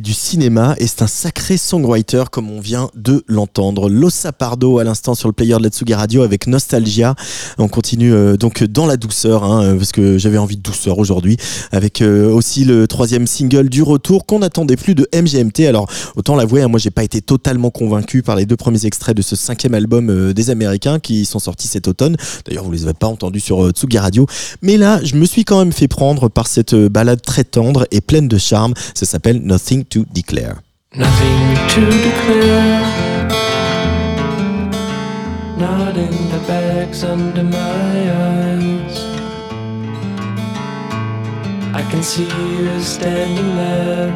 du 0.01 0.13
cinéma 0.13 0.75
et 0.79 0.87
c'est 0.87 1.03
un 1.03 1.07
sacré 1.07 1.57
songwriter 1.57 2.25
comme 2.31 2.51
on 2.51 2.61
vient 2.61 2.91
de 2.95 3.25
l'entendre. 3.29 3.89
Losa 3.89 4.33
Pardo 4.33 4.79
à 4.79 4.85
l'instant 4.85 5.15
sur 5.15 5.29
le 5.29 5.33
player 5.33 5.57
de 5.57 5.63
la 5.63 5.69
Tsugi 5.69 5.95
Radio 5.95 6.23
avec 6.23 6.47
Nostalgia. 6.47 7.15
On 7.59 7.69
continue 7.69 8.13
euh, 8.13 8.37
donc 8.37 8.63
dans 8.65 8.87
la 8.87 8.97
douceur 8.97 9.45
hein, 9.45 9.65
euh, 9.65 9.77
parce 9.77 9.93
que 9.93 10.19
j'avais 10.19 10.39
envie 10.39 10.57
de 10.57 10.63
douceur 10.63 10.99
aujourd'hui 10.99 11.37
avec 11.73 12.03
euh, 12.03 12.31
aussi 12.31 12.65
le 12.65 12.87
troisième 12.87 13.27
single 13.27 13.69
du 13.69 13.83
retour 13.83 14.27
qu'on 14.27 14.41
n'attendait 14.41 14.77
plus 14.77 14.95
de 14.95 15.09
MGMT. 15.15 15.67
Alors 15.67 15.89
autant 16.17 16.37
l'avouer, 16.37 16.63
hein, 16.63 16.69
moi 16.69 16.79
j'ai 16.79 16.91
pas 16.91 17.05
été 17.05 17.23
totalement 17.23 17.71
convaincu 17.71 18.23
par 18.23 18.37
les 18.37 18.47
deux 18.47 18.57
premiers 18.57 18.87
extraits 18.87 19.17
de 19.17 19.23
ce 19.23 19.37
cinquième 19.37 19.75
album 19.75 20.33
des 20.33 20.51
Américains 20.51 20.99
qui 20.99 21.25
sont 21.25 21.39
sortis 21.39 21.69
cet 21.69 21.89
automne. 21.89 22.17
D'ailleurs 22.47 22.65
vous 22.65 22.73
les 22.73 22.85
avez 22.85 22.95
pas 22.95 23.09
entendus 23.09 23.41
sur 23.41 23.71
Tsugi 23.71 23.99
Radio, 23.99 24.27
mais 24.63 24.77
là 24.77 25.01
je 25.03 25.15
me 25.17 25.25
suis 25.25 25.45
quand 25.45 25.59
même 25.59 25.73
fait 25.73 25.89
prendre 25.89 26.29
par 26.29 26.47
cette 26.47 26.75
balade 26.75 27.23
très 27.23 27.45
tendre 27.45 27.87
et 27.91 28.01
pleine 28.01 28.29
de 28.29 28.39
charme. 28.39 28.75
Ça 28.95 29.07
s'appelle 29.07 29.41
Nothing 29.43 29.86
to 29.91 30.05
Declare. 30.05 30.63
Nothing 30.95 31.57
to 31.75 31.81
declare. 32.09 32.81
Not 35.59 35.97
in 35.97 36.15
the 36.31 36.43
bags 36.47 37.05
under 37.05 37.43
my 37.43 38.13
eyes. 38.13 38.99
I 41.75 41.83
can 41.91 42.03
see 42.03 42.25
you 42.25 42.81
standing 42.81 43.57
there. 43.57 44.11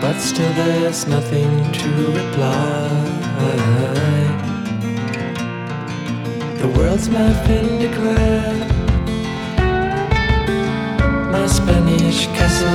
But 0.00 0.18
still, 0.18 0.52
there's 0.54 1.06
nothing 1.06 1.72
to 1.72 1.88
reply. 2.20 3.12
The 6.60 6.68
world's 6.76 7.08
my 7.08 7.78
declared. 7.78 8.81
My 11.42 11.48
Spanish 11.48 12.26
castle 12.26 12.68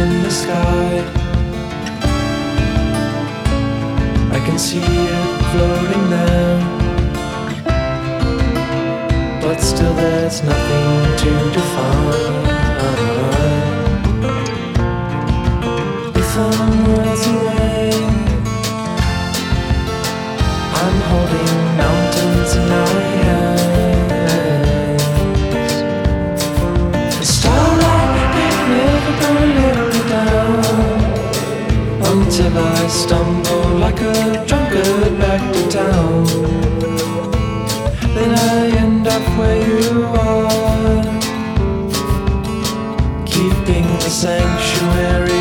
in 0.00 0.22
the 0.22 0.30
sky. 0.30 1.04
I 4.32 4.38
can 4.46 4.58
see 4.58 4.80
it 4.80 5.42
floating 5.50 6.08
there. 6.08 6.58
But 9.42 9.60
still, 9.60 9.92
there's 9.92 10.42
nothing 10.42 11.16
to 11.20 11.30
define. 11.52 12.44
If 16.16 16.30
I'm 16.38 16.72
worlds 16.88 17.26
away, 17.26 17.90
I'm 20.80 20.98
holding 21.10 21.63
I 32.56 32.86
stumble 32.86 33.78
like 33.78 34.00
a 34.00 34.44
drunkard 34.46 35.18
back 35.18 35.42
to 35.54 35.68
town. 35.68 36.24
Then 38.14 38.30
I 38.32 38.76
end 38.76 39.06
up 39.08 39.22
where 39.38 39.60
you 39.68 40.04
are, 40.04 41.02
keeping 43.26 43.86
the 43.98 44.10
sanctuary 44.10 45.33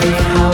me 0.00 0.10
how 0.10 0.45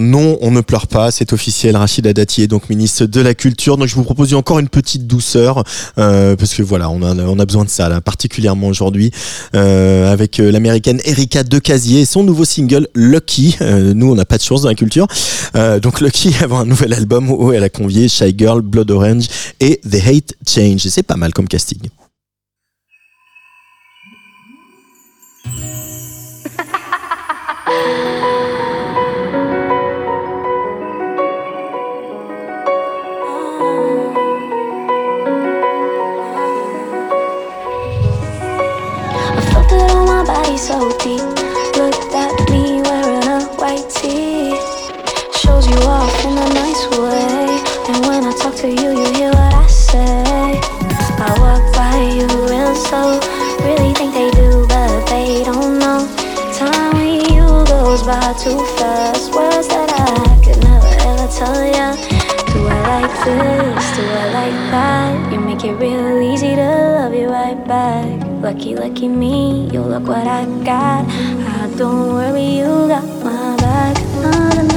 Non, 0.00 0.38
on 0.40 0.50
ne 0.50 0.62
pleure 0.62 0.86
pas, 0.86 1.10
c'est 1.10 1.34
officiel. 1.34 1.76
Rachida 1.76 2.14
Dati 2.14 2.42
est 2.42 2.46
donc 2.46 2.70
ministre 2.70 3.04
de 3.04 3.20
la 3.20 3.34
Culture. 3.34 3.76
Donc 3.76 3.86
je 3.86 3.94
vous 3.94 4.02
propose 4.02 4.32
encore 4.32 4.58
une 4.58 4.70
petite 4.70 5.06
douceur, 5.06 5.62
euh, 5.98 6.36
parce 6.36 6.54
que 6.54 6.62
voilà, 6.62 6.88
on 6.88 7.02
a, 7.02 7.44
besoin 7.44 7.66
de 7.66 7.68
ça, 7.68 7.90
là, 7.90 8.00
particulièrement 8.00 8.68
aujourd'hui, 8.68 9.10
euh, 9.54 10.10
avec 10.10 10.40
euh, 10.40 10.50
l'américaine 10.50 11.02
Erika 11.04 11.44
Decasier 11.44 12.00
et 12.00 12.04
son 12.06 12.22
nouveau 12.22 12.46
single 12.46 12.88
Lucky. 12.94 13.58
Nous, 13.60 14.10
on 14.10 14.14
n'a 14.14 14.24
pas 14.24 14.38
de 14.38 14.42
chance 14.42 14.62
dans 14.62 14.68
la 14.68 14.74
culture. 14.74 15.06
donc 15.82 16.00
Lucky 16.00 16.34
avant 16.42 16.60
un 16.60 16.66
nouvel 16.66 16.94
album 16.94 17.30
où 17.30 17.52
elle 17.52 17.64
a 17.64 17.68
convié 17.68 18.08
Shy 18.08 18.34
Girl, 18.36 18.62
Blood 18.62 18.90
Orange 18.90 19.26
et 19.60 19.82
The 19.88 19.96
Hate 20.06 20.34
Change. 20.48 20.78
C'est 20.88 21.02
pas 21.02 21.16
mal 21.16 21.34
comme 21.34 21.46
casting. 21.46 21.78
lucky, 68.52 68.74
lucky 68.74 69.06
me. 69.06 69.68
You 69.70 69.80
look 69.82 70.08
what 70.08 70.26
I 70.26 70.44
got. 70.64 71.06
I 71.06 71.70
don't 71.76 72.14
worry, 72.14 72.58
you 72.58 72.88
got 72.88 73.06
my 73.22 73.56
back. 73.58 74.69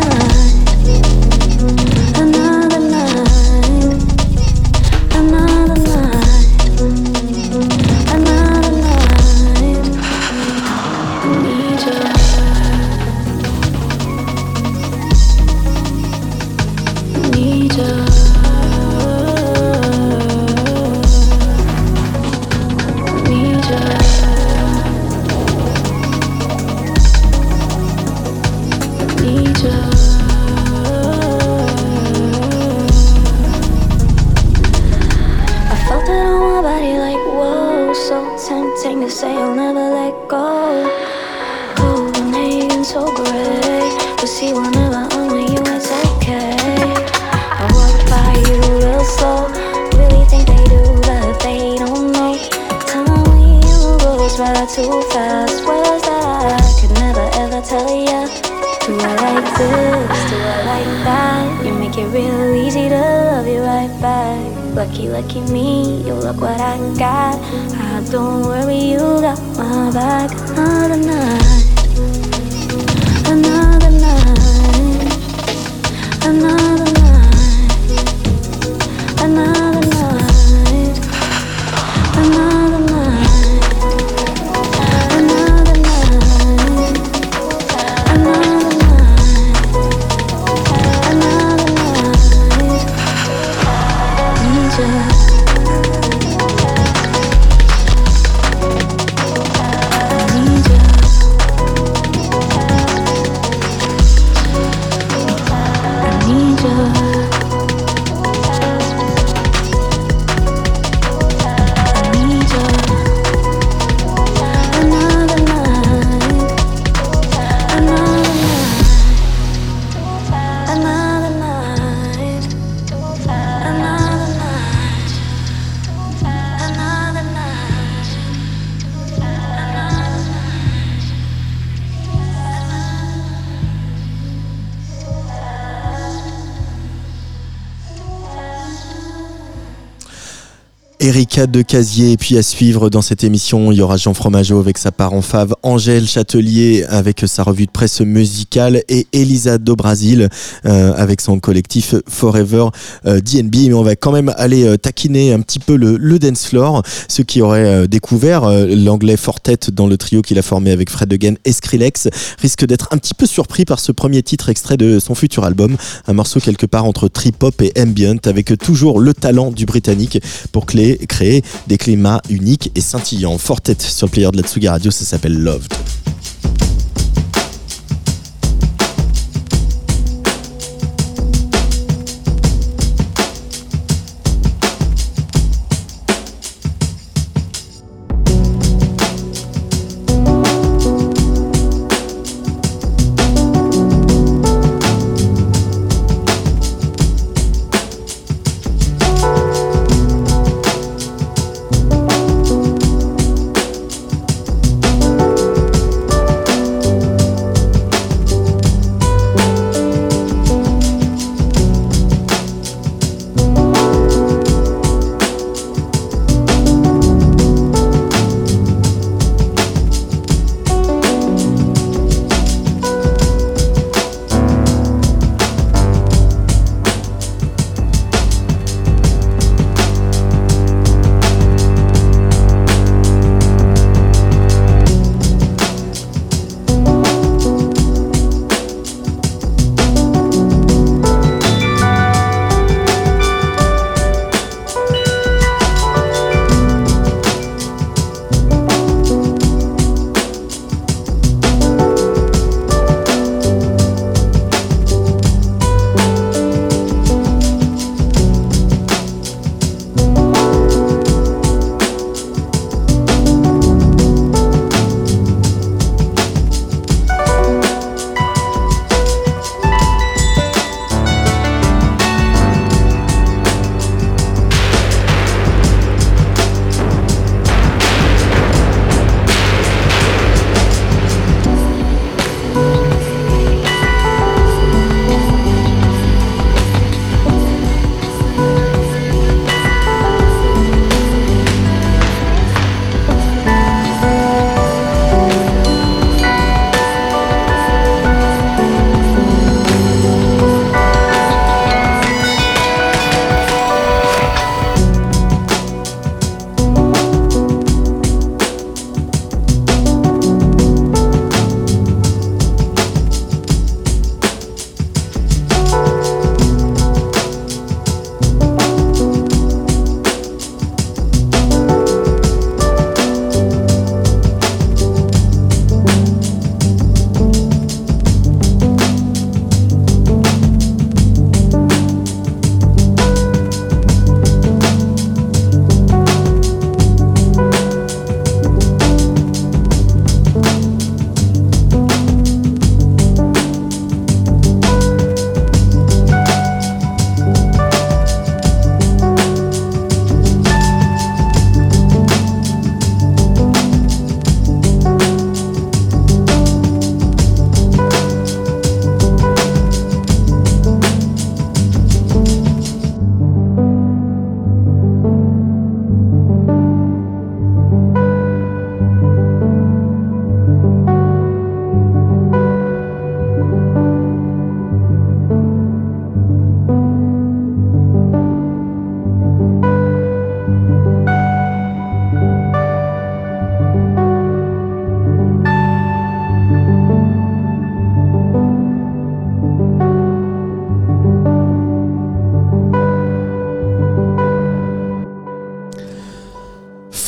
Erika 141.34 141.48
de 141.48 141.64
Casier. 141.64 142.12
Et 142.12 142.18
puis 142.18 142.38
à 142.38 142.44
suivre 142.44 142.92
dans 142.92 143.02
cette 143.02 143.24
émission, 143.24 143.72
il 143.72 143.80
y 143.80 143.82
aura 143.82 143.98
Jean 143.98 144.14
Fromageau 144.14 144.60
avec 144.60 144.78
sa 144.78 144.92
part 144.92 145.14
en 145.14 145.24
fave, 145.24 145.56
Angèle 145.64 146.08
Châtelier 146.08 146.86
avec 146.90 147.24
sa 147.26 147.42
revue 147.42 147.66
de 147.66 147.72
presse 147.72 148.02
musicale 148.02 148.84
et 148.88 149.08
Elisa 149.14 149.58
do 149.58 149.76
Brasil 149.76 150.30
euh, 150.66 150.94
avec 150.96 151.22
son 151.22 151.40
collectif 151.40 151.96
Forever 152.08 152.66
euh, 153.08 153.20
DNB. 153.20 153.56
Mais 153.70 153.74
on 153.74 153.82
va 153.82 153.96
quand 153.96 154.12
même 154.12 154.32
aller 154.38 154.64
euh, 154.64 154.78
taquiner 154.78 155.34
un 155.34 155.40
petit 155.40 155.58
peu 155.58 155.76
le, 155.76 155.98
le 155.98 156.20
dance 156.20 156.46
floor. 156.46 156.84
Ceux 157.08 157.24
qui 157.24 157.42
auraient 157.42 157.66
euh, 157.66 157.88
découvert 157.88 158.44
euh, 158.44 158.68
l'anglais 158.68 159.18
Fortet 159.18 159.58
dans 159.72 159.88
le 159.88 159.98
trio 159.98 160.22
qu'il 160.22 160.38
a 160.38 160.44
formé 160.44 160.70
avec 160.72 160.92
Fred 160.92 161.12
Again 161.12 161.34
et 161.46 161.52
Skrillex 161.52 162.10
risquent 162.44 162.66
d'être 162.68 162.90
un 162.92 162.98
petit 163.00 163.16
peu 163.16 163.26
surpris 163.26 163.66
par 163.66 163.80
ce 163.80 163.92
premier 163.92 164.22
titre 164.22 164.50
extrait 164.50 164.78
de 164.78 165.00
son 165.00 165.16
futur 165.16 165.46
album. 165.46 165.78
Un 166.06 166.14
morceau 166.14 166.40
quelque 166.40 166.68
part 166.68 166.86
entre 166.86 167.08
trip-hop 167.08 167.60
et 167.64 167.72
ambient 167.80 168.18
avec 168.26 168.56
toujours 168.60 169.00
le 169.00 169.16
talent 169.16 169.50
du 169.50 169.66
britannique 169.66 170.20
pour 170.52 170.68
clé- 170.68 171.00
créer 171.08 171.23
des 171.68 171.78
climats 171.78 172.22
uniques 172.30 172.72
et 172.76 172.82
scintillants. 172.82 173.38
Fortet 173.38 173.76
sur 173.80 174.08
le 174.08 174.12
player 174.12 174.32
de 174.32 174.38
la 174.38 174.44
Tsugi 174.44 174.68
Radio, 174.68 174.92
ça 174.92 175.06
s'appelle 175.06 175.38
Loved. 175.38 175.74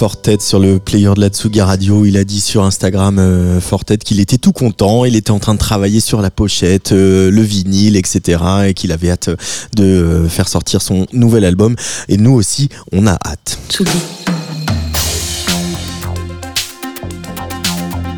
Fortet 0.06 0.38
sur 0.40 0.60
le 0.60 0.78
player 0.78 1.12
de 1.16 1.20
la 1.20 1.30
Tsuga 1.30 1.66
Radio. 1.66 2.06
Il 2.06 2.16
a 2.16 2.24
dit 2.24 2.40
sur 2.40 2.64
Instagram 2.64 3.18
euh, 3.18 3.60
Fortet 3.60 3.98
qu'il 3.98 4.20
était 4.20 4.38
tout 4.38 4.52
content. 4.52 5.04
Il 5.04 5.16
était 5.16 5.32
en 5.32 5.40
train 5.40 5.56
de 5.56 5.60
travailler 5.60 6.00
sur 6.00 6.22
la 6.22 6.30
pochette, 6.30 6.92
euh, 6.92 7.32
le 7.32 7.42
vinyle, 7.42 7.96
etc. 7.96 8.40
Et 8.68 8.76
qu'il 8.76 8.92
avait 8.92 9.10
hâte 9.10 9.32
de 9.76 9.84
euh, 9.84 10.30
faire 10.30 10.48
sortir 10.48 10.84
son 10.84 11.08
nouvel 11.12 11.44
album. 11.44 11.76
Et 12.08 12.18
nous 12.18 12.34
aussi, 12.34 12.70
on 12.92 13.08
a 13.08 13.14
hâte. 13.14 13.58
Tsugi. 13.68 13.90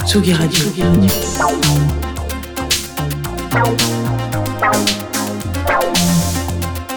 Tsugi 0.06 0.34
Radio. 0.34 0.66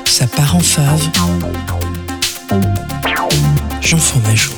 Ça 0.04 0.26
part 0.26 0.56
en 0.56 0.58
fave. 0.58 1.08
Jean 3.90 3.98
Fromageau. 3.98 4.52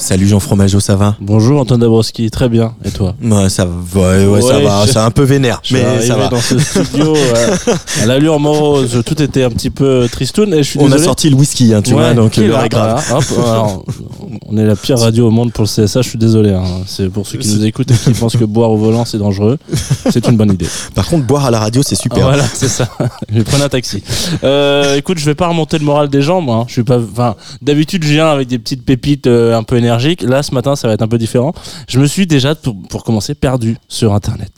Salut 0.00 0.26
Jean 0.26 0.40
Fromageau, 0.40 0.80
ça 0.80 0.96
va 0.96 1.14
Bonjour 1.20 1.60
Antoine 1.60 1.78
Dabrowski, 1.80 2.30
très 2.30 2.48
bien. 2.48 2.72
Et 2.86 2.90
toi 2.90 3.14
Ouais, 3.22 3.50
ça 3.50 3.66
va, 3.66 4.00
ouais, 4.00 4.24
ouais, 4.26 4.40
ça 4.40 4.58
va, 4.58 4.86
je- 4.86 4.92
c'est 4.92 4.98
un 4.98 5.10
peu 5.10 5.24
vénère, 5.24 5.60
Je 5.62 5.74
mais 5.76 6.00
ça 6.06 6.16
va. 6.16 6.28
dans 6.28 6.40
ce 6.40 6.58
studio 6.58 7.14
à 8.02 8.06
l'allure 8.06 8.40
morose, 8.40 9.02
tout 9.04 9.20
était 9.20 9.42
un 9.42 9.50
petit 9.50 9.68
peu 9.68 10.08
tristoun 10.10 10.54
et 10.54 10.62
je 10.62 10.70
suis 10.70 10.78
On 10.78 10.84
a 10.84 10.86
désolé. 10.86 11.04
sorti 11.04 11.28
le 11.28 11.36
whisky, 11.36 11.74
hein, 11.74 11.82
tu 11.82 11.92
vois, 11.92 12.14
donc 12.14 12.34
l'heure 12.36 12.64
est 12.64 12.70
grave. 12.70 13.04
hop, 13.14 13.24
alors, 13.46 13.84
on 14.48 14.56
est 14.56 14.64
la 14.64 14.74
pire 14.74 14.98
radio 14.98 15.28
au 15.28 15.30
monde 15.30 15.52
pour 15.52 15.64
le 15.64 15.68
CSA, 15.68 16.00
je 16.00 16.08
suis 16.08 16.18
désolé. 16.18 16.50
hein. 16.50 16.64
C'est 16.86 17.10
pour 17.10 17.26
ceux 17.26 17.36
qui 17.36 17.54
nous 17.54 17.64
écoutent 17.66 17.90
et 17.90 17.94
qui 17.94 18.12
pensent 18.12 18.36
que 18.36 18.44
boire 18.44 18.70
au 18.70 18.78
volant 18.78 19.04
c'est 19.04 19.18
dangereux. 19.18 19.58
C'est 20.10 20.26
une 20.28 20.36
bonne 20.38 20.52
idée. 20.52 20.66
Par 20.94 21.06
contre, 21.08 21.26
boire 21.26 21.44
à 21.44 21.50
la 21.50 21.58
radio, 21.60 21.82
c'est 21.84 21.94
super. 21.94 22.22
Voilà, 22.22 22.44
c'est 22.54 22.68
ça. 22.68 22.88
je 23.32 23.42
prendre 23.42 23.64
un 23.64 23.68
taxi. 23.68 24.02
Euh, 24.44 24.96
écoute, 24.96 25.18
je 25.18 25.26
vais 25.26 25.34
pas 25.34 25.48
remonter 25.48 25.78
le 25.78 25.84
moral 25.84 26.08
des 26.08 26.22
gens, 26.22 26.40
moi. 26.40 26.56
hein. 26.56 26.64
Je 26.68 26.72
suis 26.72 26.84
pas. 26.84 26.98
Enfin, 26.98 27.36
d'habitude, 27.60 28.02
je 28.02 28.12
viens 28.12 28.28
avec 28.28 28.48
des 28.48 28.58
petites 28.58 28.82
pépites 28.84 29.26
euh, 29.26 29.54
un 29.56 29.62
peu 29.62 29.76
Là, 30.22 30.42
ce 30.42 30.54
matin, 30.54 30.76
ça 30.76 30.88
va 30.88 30.94
être 30.94 31.02
un 31.02 31.08
peu 31.08 31.18
différent. 31.18 31.52
Je 31.88 31.98
me 31.98 32.06
suis 32.06 32.26
déjà, 32.26 32.54
pour 32.54 33.04
commencer, 33.04 33.34
perdu 33.34 33.76
sur 33.88 34.14
Internet. 34.14 34.52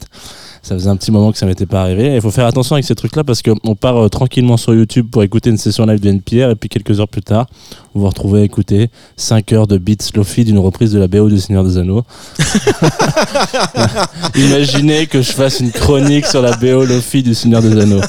Ça 0.63 0.75
faisait 0.75 0.89
un 0.89 0.95
petit 0.95 1.11
moment 1.11 1.33
que 1.33 1.37
ça 1.37 1.45
m'était 1.45 1.65
pas 1.65 1.81
arrivé. 1.81 2.15
Il 2.15 2.21
faut 2.21 2.31
faire 2.31 2.45
attention 2.45 2.75
avec 2.75 2.85
ces 2.85 2.95
trucs-là 2.95 3.25
parce 3.25 3.41
qu'on 3.41 3.75
part 3.75 3.97
euh, 3.97 4.07
tranquillement 4.07 4.55
sur 4.55 4.73
YouTube 4.73 5.07
pour 5.11 5.21
écouter 5.21 5.49
une 5.49 5.57
session 5.57 5.85
live 5.85 5.99
de 5.99 6.09
NPR 6.09 6.51
et 6.51 6.55
puis 6.55 6.69
quelques 6.69 7.01
heures 7.01 7.09
plus 7.09 7.21
tard, 7.21 7.47
vous 7.93 8.01
vous 8.01 8.07
retrouvez 8.07 8.41
à 8.41 8.43
écouter 8.43 8.89
5 9.17 9.51
heures 9.51 9.67
de 9.67 9.77
beats 9.77 10.11
Lofi 10.15 10.45
d'une 10.45 10.59
reprise 10.59 10.93
de 10.93 10.99
la 10.99 11.07
BO 11.07 11.27
du 11.27 11.37
Seigneur 11.37 11.65
des 11.65 11.77
Anneaux. 11.77 12.03
Imaginez 14.35 15.05
que 15.05 15.21
je 15.21 15.33
fasse 15.33 15.59
une 15.59 15.71
chronique 15.71 16.25
sur 16.25 16.41
la 16.41 16.55
BO 16.55 16.85
Lofi 16.85 17.23
du 17.23 17.35
Seigneur 17.35 17.61
des 17.61 17.77
Anneaux. 17.77 18.01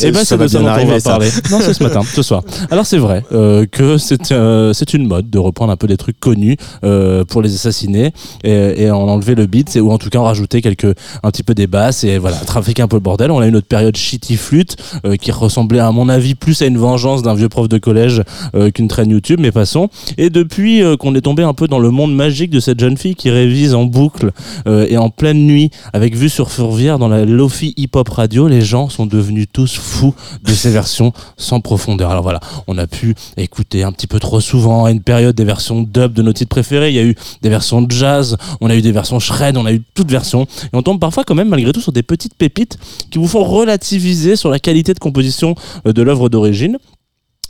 Et 0.00 0.12
ben 0.12 0.18
ça 0.18 0.24
c'est 0.24 0.36
va 0.36 0.44
de 0.44 0.50
ça 0.50 0.58
bien 0.58 0.60
dont 0.60 0.66
on 0.66 0.66
arriver, 0.66 0.98
va 0.98 1.00
parler. 1.00 1.30
Non, 1.50 1.60
c'est 1.62 1.72
ce 1.72 1.82
matin, 1.82 2.02
ce 2.02 2.22
soir. 2.22 2.42
Alors 2.70 2.84
c'est 2.84 2.98
vrai 2.98 3.24
euh, 3.32 3.64
que 3.64 3.96
c'est 3.96 4.32
euh, 4.32 4.72
c'est 4.74 4.92
une 4.92 5.06
mode 5.06 5.30
de 5.30 5.38
reprendre 5.38 5.72
un 5.72 5.76
peu 5.76 5.86
des 5.86 5.96
trucs 5.96 6.20
connus 6.20 6.58
euh, 6.84 7.24
pour 7.24 7.40
les 7.40 7.54
assassiner 7.54 8.12
et, 8.44 8.82
et 8.84 8.90
en 8.90 9.08
enlever 9.08 9.34
le 9.34 9.46
beat, 9.46 9.76
ou 9.80 9.90
en 9.90 9.98
tout 9.98 10.10
cas 10.10 10.18
en 10.18 10.24
rajouter 10.24 10.60
quelques 10.60 10.94
un 11.22 11.30
petit 11.30 11.42
peu 11.42 11.54
des 11.54 11.66
et 12.02 12.18
voilà 12.18 12.36
trafiquer 12.38 12.82
un 12.82 12.88
peu 12.88 12.96
le 12.96 13.00
bordel. 13.00 13.30
On 13.30 13.38
a 13.38 13.46
eu 13.46 13.52
notre 13.52 13.66
période 13.66 13.96
shitty 13.96 14.36
flûte 14.36 14.76
euh, 15.04 15.16
qui 15.16 15.30
ressemblait 15.30 15.78
à 15.78 15.92
mon 15.92 16.08
avis 16.08 16.34
plus 16.34 16.60
à 16.62 16.66
une 16.66 16.78
vengeance 16.78 17.22
d'un 17.22 17.34
vieux 17.34 17.48
prof 17.48 17.68
de 17.68 17.78
collège 17.78 18.22
euh, 18.54 18.70
qu'une 18.70 18.88
traîne 18.88 19.10
YouTube, 19.10 19.38
mais 19.40 19.52
passons. 19.52 19.88
Et 20.18 20.30
depuis 20.30 20.82
euh, 20.82 20.96
qu'on 20.96 21.14
est 21.14 21.20
tombé 21.20 21.42
un 21.42 21.54
peu 21.54 21.68
dans 21.68 21.78
le 21.78 21.90
monde 21.90 22.14
magique 22.14 22.50
de 22.50 22.60
cette 22.60 22.80
jeune 22.80 22.96
fille 22.96 23.14
qui 23.14 23.30
révise 23.30 23.74
en 23.74 23.84
boucle 23.84 24.32
et 24.66 24.96
en 24.96 25.10
pleine 25.10 25.46
nuit 25.46 25.70
avec 25.92 26.16
vue 26.16 26.28
sur 26.28 26.50
Fourvière 26.50 26.98
dans 26.98 27.08
la 27.08 27.24
Lofi 27.24 27.74
hip 27.76 27.90
hop 27.94 28.08
radio, 28.08 28.48
les 28.48 28.60
gens 28.60 28.88
sont 28.88 29.06
devenus 29.06 29.46
tous 29.52 29.76
fous 29.76 30.14
de 30.44 30.52
ces 30.52 30.70
versions 30.70 31.12
sans 31.36 31.60
profondeur. 31.60 32.10
Alors 32.10 32.22
voilà, 32.22 32.40
on 32.66 32.78
a 32.78 32.86
pu 32.86 33.14
écouter 33.36 33.82
un 33.82 33.92
petit 33.92 34.06
peu 34.06 34.18
trop 34.18 34.40
souvent 34.40 34.84
à 34.84 34.90
une 34.90 35.00
période 35.00 35.34
des 35.34 35.44
versions 35.44 35.82
dub 35.82 36.12
de 36.12 36.22
nos 36.22 36.32
titres 36.32 36.48
préférés. 36.48 36.90
Il 36.90 36.96
y 36.96 36.98
a 36.98 37.04
eu 37.04 37.14
des 37.42 37.48
versions 37.48 37.86
jazz, 37.88 38.36
on 38.60 38.70
a 38.70 38.74
eu 38.74 38.82
des 38.82 38.92
versions 38.92 39.18
shred, 39.20 39.56
on 39.56 39.66
a 39.66 39.72
eu 39.72 39.82
toutes 39.94 40.10
versions. 40.10 40.44
Et 40.44 40.76
on 40.76 40.82
tombe 40.82 41.00
parfois 41.00 41.24
quand 41.24 41.34
même 41.34 41.48
malgré 41.48 41.72
sur 41.80 41.92
des 41.92 42.02
petites 42.02 42.34
pépites 42.34 42.78
qui 43.10 43.18
vous 43.18 43.28
font 43.28 43.44
relativiser 43.44 44.36
sur 44.36 44.50
la 44.50 44.58
qualité 44.58 44.94
de 44.94 44.98
composition 44.98 45.54
euh, 45.86 45.92
de 45.92 46.02
l'œuvre 46.02 46.28
d'origine. 46.28 46.78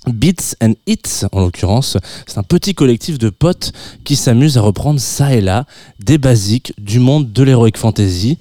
Beats 0.07 0.55
and 0.63 0.75
Hits, 0.87 1.27
en 1.33 1.41
l'occurrence, 1.41 1.97
c'est 2.27 2.39
un 2.39 2.45
petit 2.45 2.75
collectif 2.75 3.19
de 3.19 3.29
potes 3.29 3.73
qui 4.05 4.15
s'amusent 4.15 4.57
à 4.57 4.61
reprendre 4.61 5.01
ça 5.01 5.35
et 5.35 5.41
là 5.41 5.67
des 5.99 6.17
basiques 6.17 6.73
du 6.79 7.01
monde 7.01 7.33
de 7.33 7.43
l'heroic 7.43 7.77
fantasy 7.77 8.39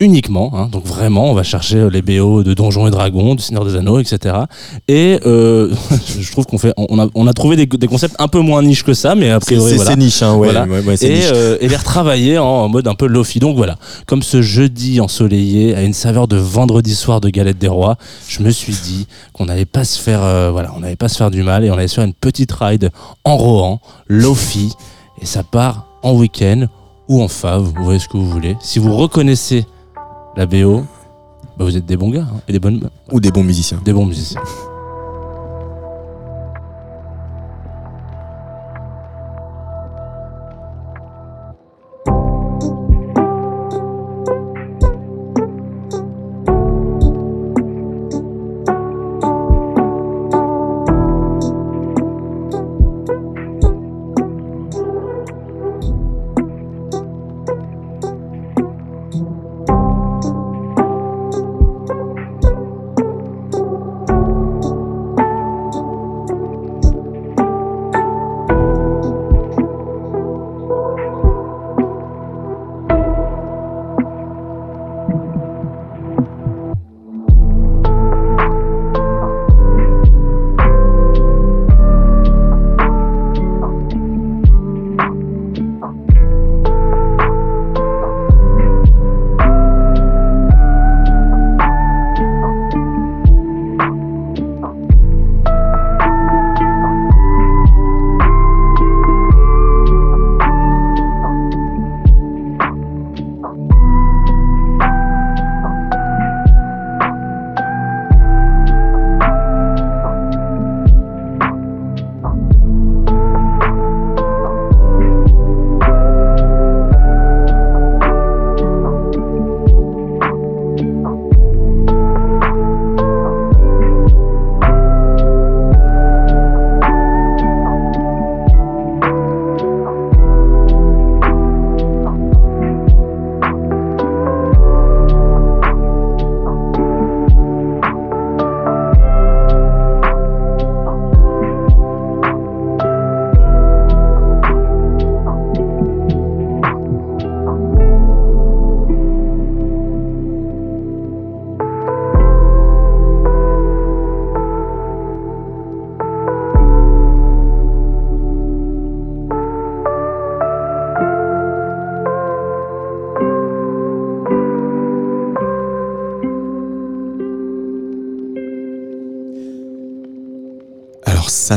uniquement, 0.00 0.50
hein. 0.54 0.68
donc 0.72 0.84
vraiment 0.86 1.30
on 1.30 1.34
va 1.34 1.42
chercher 1.42 1.76
euh, 1.76 1.90
les 1.90 2.00
BO 2.02 2.42
de 2.42 2.54
Donjons 2.54 2.86
et 2.86 2.90
Dragons, 2.90 3.34
du 3.34 3.42
Seigneur 3.42 3.64
des 3.64 3.76
Anneaux, 3.76 3.98
etc. 4.00 4.34
Et 4.88 5.20
euh, 5.26 5.72
je 6.20 6.32
trouve 6.32 6.46
qu'on 6.46 6.58
fait, 6.58 6.72
on 6.76 6.98
a, 6.98 7.06
on 7.14 7.26
a 7.26 7.32
trouvé 7.34 7.56
des, 7.56 7.66
des 7.66 7.86
concepts 7.86 8.16
un 8.18 8.26
peu 8.28 8.40
moins 8.40 8.62
niche 8.62 8.82
que 8.82 8.94
ça, 8.94 9.14
mais 9.14 9.30
a 9.30 9.40
priori 9.40 9.70
c'est- 9.72 9.76
voilà. 9.76 9.96
niche, 9.96 10.22
hein, 10.22 10.34
ouais, 10.36 10.50
Voilà. 10.52 10.64
ouais, 10.66 10.82
ouais, 10.82 10.96
c'est 10.96 11.08
et, 11.08 11.14
niche. 11.16 11.30
euh, 11.32 11.58
et 11.60 11.68
les 11.68 11.76
retravailler 11.76 12.38
en, 12.38 12.44
en 12.46 12.68
mode 12.68 12.88
un 12.88 12.94
peu 12.94 13.06
lofi. 13.06 13.38
Donc 13.40 13.56
voilà, 13.56 13.76
comme 14.06 14.22
ce 14.22 14.40
jeudi 14.42 15.00
ensoleillé 15.00 15.74
à 15.74 15.82
une 15.82 15.92
saveur 15.92 16.28
de 16.28 16.36
vendredi 16.36 16.94
soir 16.94 17.20
de 17.20 17.28
galette 17.28 17.58
des 17.58 17.68
rois, 17.68 17.96
je 18.26 18.42
me 18.42 18.50
suis 18.50 18.72
dit 18.84 19.06
qu'on 19.32 19.44
n'allait 19.44 19.66
pas 19.66 19.84
se 19.84 19.98
faire, 20.00 20.22
euh, 20.22 20.50
voilà, 20.50 20.72
on 20.76 20.80
n'allait 20.80 20.96
pas 20.96 21.08
se 21.08 21.16
faire 21.18 21.30
du 21.30 21.42
mal 21.42 21.64
et 21.64 21.70
on 21.70 21.74
allait 21.74 21.88
se 21.88 21.96
faire 21.96 22.04
une 22.04 22.14
petite 22.14 22.52
ride 22.52 22.90
en 23.24 23.36
Rohan, 23.36 23.80
lofi, 24.08 24.72
et 25.20 25.26
ça 25.26 25.42
part 25.42 25.86
en 26.02 26.14
week-end 26.14 26.64
ou 27.08 27.22
en 27.22 27.28
fave, 27.28 27.72
vous 27.76 27.84
voyez 27.84 27.98
ce 27.98 28.08
que 28.08 28.16
vous 28.16 28.28
voulez. 28.30 28.56
Si 28.60 28.78
vous 28.78 28.96
reconnaissez 28.96 29.66
la 30.40 30.46
BO, 30.46 30.86
bah 31.58 31.66
vous 31.66 31.76
êtes 31.76 31.84
des 31.84 31.98
bons 31.98 32.08
gars 32.08 32.22
hein, 32.32 32.40
et 32.48 32.52
des 32.52 32.58
bonnes, 32.58 32.88
Ou 33.12 33.20
des 33.20 33.30
bons 33.30 33.42
musiciens. 33.44 33.78
des 33.84 33.92
bons 33.92 34.06
musiciens. 34.06 34.40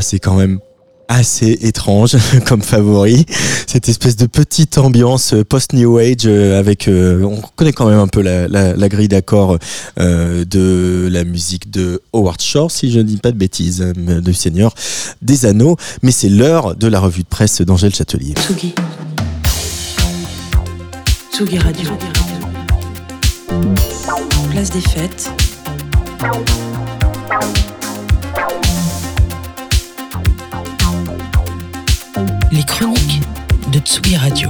C'est 0.03 0.19
quand 0.19 0.35
même 0.35 0.59
assez 1.07 1.57
étrange 1.61 2.15
comme 2.45 2.61
favori. 2.61 3.25
Cette 3.67 3.89
espèce 3.89 4.15
de 4.15 4.25
petite 4.25 4.77
ambiance 4.77 5.33
euh, 5.33 5.43
post-New 5.43 5.97
Age 5.97 6.25
euh, 6.25 6.59
avec, 6.59 6.87
euh, 6.87 7.23
on 7.23 7.41
connaît 7.55 7.73
quand 7.73 7.87
même 7.87 7.99
un 7.99 8.07
peu 8.07 8.21
la, 8.21 8.89
grille 8.89 9.07
d'accords 9.07 9.57
euh, 9.99 10.45
de 10.45 11.07
la 11.11 11.23
musique 11.23 11.71
de 11.71 12.01
Howard 12.13 12.41
Shore, 12.41 12.71
si 12.71 12.91
je 12.91 12.99
ne 12.99 13.03
dis 13.03 13.17
pas 13.17 13.31
de 13.31 13.37
bêtises, 13.37 13.81
du 13.95 14.33
Seigneur 14.33 14.73
des 15.21 15.45
Anneaux. 15.45 15.77
Mais 16.01 16.11
c'est 16.11 16.29
l'heure 16.29 16.75
de 16.75 16.87
la 16.87 16.99
revue 16.99 17.23
de 17.23 17.27
presse 17.27 17.61
d'Angèle 17.61 17.93
Châtelier. 17.93 18.33
Tsugi. 18.35 18.73
Tsugi 21.31 21.57
Radio. 21.57 21.89
Place 24.51 24.69
des 24.69 24.81
fêtes. 24.81 25.31
Les 32.53 32.61
chroniques 32.61 33.21
de 33.71 33.79
Tsugi 33.79 34.15
Radio. 34.15 34.49